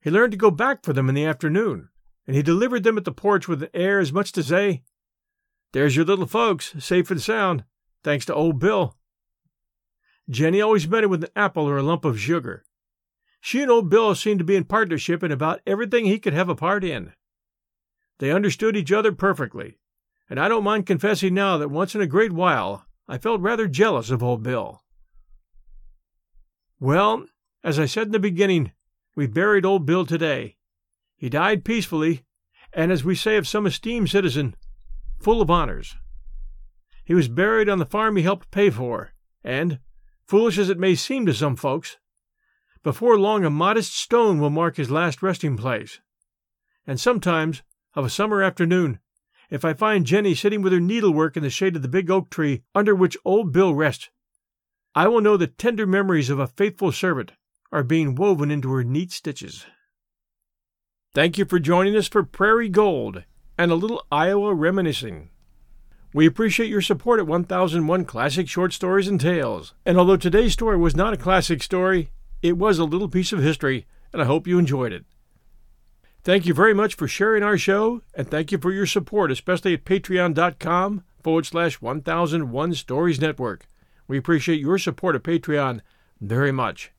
He 0.00 0.10
learned 0.10 0.32
to 0.32 0.38
go 0.38 0.50
back 0.50 0.84
for 0.84 0.92
them 0.92 1.08
in 1.08 1.14
the 1.14 1.24
afternoon, 1.24 1.89
and 2.30 2.36
he 2.36 2.44
delivered 2.44 2.84
them 2.84 2.96
at 2.96 3.04
the 3.04 3.10
porch 3.10 3.48
with 3.48 3.60
an 3.60 3.70
air 3.74 3.98
as 3.98 4.12
much 4.12 4.30
to 4.30 4.40
say, 4.40 4.84
There's 5.72 5.96
your 5.96 6.04
little 6.04 6.28
folks, 6.28 6.76
safe 6.78 7.10
and 7.10 7.20
sound, 7.20 7.64
thanks 8.04 8.24
to 8.26 8.34
old 8.36 8.60
Bill. 8.60 8.96
Jenny 10.28 10.60
always 10.60 10.86
met 10.86 11.02
him 11.02 11.10
with 11.10 11.24
an 11.24 11.30
apple 11.34 11.68
or 11.68 11.76
a 11.76 11.82
lump 11.82 12.04
of 12.04 12.20
sugar. 12.20 12.64
She 13.40 13.62
and 13.62 13.68
old 13.68 13.90
Bill 13.90 14.14
seemed 14.14 14.38
to 14.38 14.44
be 14.44 14.54
in 14.54 14.62
partnership 14.62 15.24
in 15.24 15.32
about 15.32 15.60
everything 15.66 16.04
he 16.04 16.20
could 16.20 16.32
have 16.32 16.48
a 16.48 16.54
part 16.54 16.84
in. 16.84 17.14
They 18.20 18.30
understood 18.30 18.76
each 18.76 18.92
other 18.92 19.10
perfectly, 19.10 19.80
and 20.28 20.38
I 20.38 20.46
don't 20.46 20.62
mind 20.62 20.86
confessing 20.86 21.34
now 21.34 21.58
that 21.58 21.68
once 21.68 21.96
in 21.96 22.00
a 22.00 22.06
great 22.06 22.30
while 22.30 22.86
I 23.08 23.18
felt 23.18 23.40
rather 23.40 23.66
jealous 23.66 24.08
of 24.08 24.22
old 24.22 24.44
Bill. 24.44 24.84
Well, 26.78 27.26
as 27.64 27.80
I 27.80 27.86
said 27.86 28.06
in 28.06 28.12
the 28.12 28.20
beginning, 28.20 28.70
we 29.16 29.26
buried 29.26 29.66
old 29.66 29.84
Bill 29.84 30.06
today. 30.06 30.58
He 31.20 31.28
died 31.28 31.66
peacefully, 31.66 32.24
and 32.72 32.90
as 32.90 33.04
we 33.04 33.14
say 33.14 33.36
of 33.36 33.46
some 33.46 33.66
esteemed 33.66 34.08
citizen, 34.08 34.56
full 35.20 35.42
of 35.42 35.50
honors. 35.50 35.94
He 37.04 37.12
was 37.12 37.28
buried 37.28 37.68
on 37.68 37.78
the 37.78 37.84
farm 37.84 38.16
he 38.16 38.22
helped 38.22 38.50
pay 38.50 38.70
for, 38.70 39.12
and, 39.44 39.80
foolish 40.26 40.56
as 40.56 40.70
it 40.70 40.78
may 40.78 40.94
seem 40.94 41.26
to 41.26 41.34
some 41.34 41.56
folks, 41.56 41.98
before 42.82 43.18
long 43.18 43.44
a 43.44 43.50
modest 43.50 43.94
stone 43.94 44.40
will 44.40 44.48
mark 44.48 44.78
his 44.78 44.90
last 44.90 45.22
resting 45.22 45.58
place. 45.58 46.00
And 46.86 46.98
sometimes, 46.98 47.62
of 47.92 48.06
a 48.06 48.10
summer 48.10 48.42
afternoon, 48.42 48.98
if 49.50 49.62
I 49.62 49.74
find 49.74 50.06
Jenny 50.06 50.34
sitting 50.34 50.62
with 50.62 50.72
her 50.72 50.80
needlework 50.80 51.36
in 51.36 51.42
the 51.42 51.50
shade 51.50 51.76
of 51.76 51.82
the 51.82 51.88
big 51.88 52.10
oak 52.10 52.30
tree 52.30 52.62
under 52.74 52.94
which 52.94 53.18
old 53.26 53.52
Bill 53.52 53.74
rests, 53.74 54.08
I 54.94 55.06
will 55.06 55.20
know 55.20 55.36
that 55.36 55.58
tender 55.58 55.86
memories 55.86 56.30
of 56.30 56.38
a 56.38 56.46
faithful 56.46 56.92
servant 56.92 57.32
are 57.70 57.84
being 57.84 58.14
woven 58.14 58.50
into 58.50 58.72
her 58.72 58.84
neat 58.84 59.12
stitches. 59.12 59.66
Thank 61.12 61.38
you 61.38 61.44
for 61.44 61.58
joining 61.58 61.96
us 61.96 62.06
for 62.06 62.22
Prairie 62.22 62.68
Gold 62.68 63.24
and 63.58 63.72
a 63.72 63.74
little 63.74 64.06
Iowa 64.12 64.54
reminiscing. 64.54 65.30
We 66.14 66.24
appreciate 66.24 66.70
your 66.70 66.82
support 66.82 67.18
at 67.18 67.26
1001 67.26 68.04
Classic 68.04 68.48
Short 68.48 68.72
Stories 68.72 69.08
and 69.08 69.20
Tales. 69.20 69.74
And 69.84 69.98
although 69.98 70.16
today's 70.16 70.52
story 70.52 70.76
was 70.76 70.94
not 70.94 71.12
a 71.12 71.16
classic 71.16 71.64
story, 71.64 72.12
it 72.42 72.56
was 72.56 72.78
a 72.78 72.84
little 72.84 73.08
piece 73.08 73.32
of 73.32 73.42
history, 73.42 73.86
and 74.12 74.22
I 74.22 74.24
hope 74.24 74.46
you 74.46 74.56
enjoyed 74.56 74.92
it. 74.92 75.04
Thank 76.22 76.46
you 76.46 76.54
very 76.54 76.74
much 76.74 76.94
for 76.94 77.08
sharing 77.08 77.42
our 77.42 77.58
show, 77.58 78.02
and 78.14 78.30
thank 78.30 78.52
you 78.52 78.58
for 78.58 78.70
your 78.70 78.86
support, 78.86 79.32
especially 79.32 79.74
at 79.74 79.84
patreon.com 79.84 81.02
forward 81.24 81.44
slash 81.44 81.80
1001 81.80 82.74
Stories 82.74 83.20
Network. 83.20 83.66
We 84.06 84.16
appreciate 84.16 84.60
your 84.60 84.78
support 84.78 85.16
of 85.16 85.24
Patreon 85.24 85.80
very 86.20 86.52
much. 86.52 86.92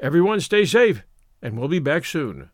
Everyone 0.00 0.40
stay 0.40 0.64
safe, 0.64 1.04
and 1.40 1.56
we'll 1.56 1.68
be 1.68 1.78
back 1.78 2.04
soon. 2.04 2.50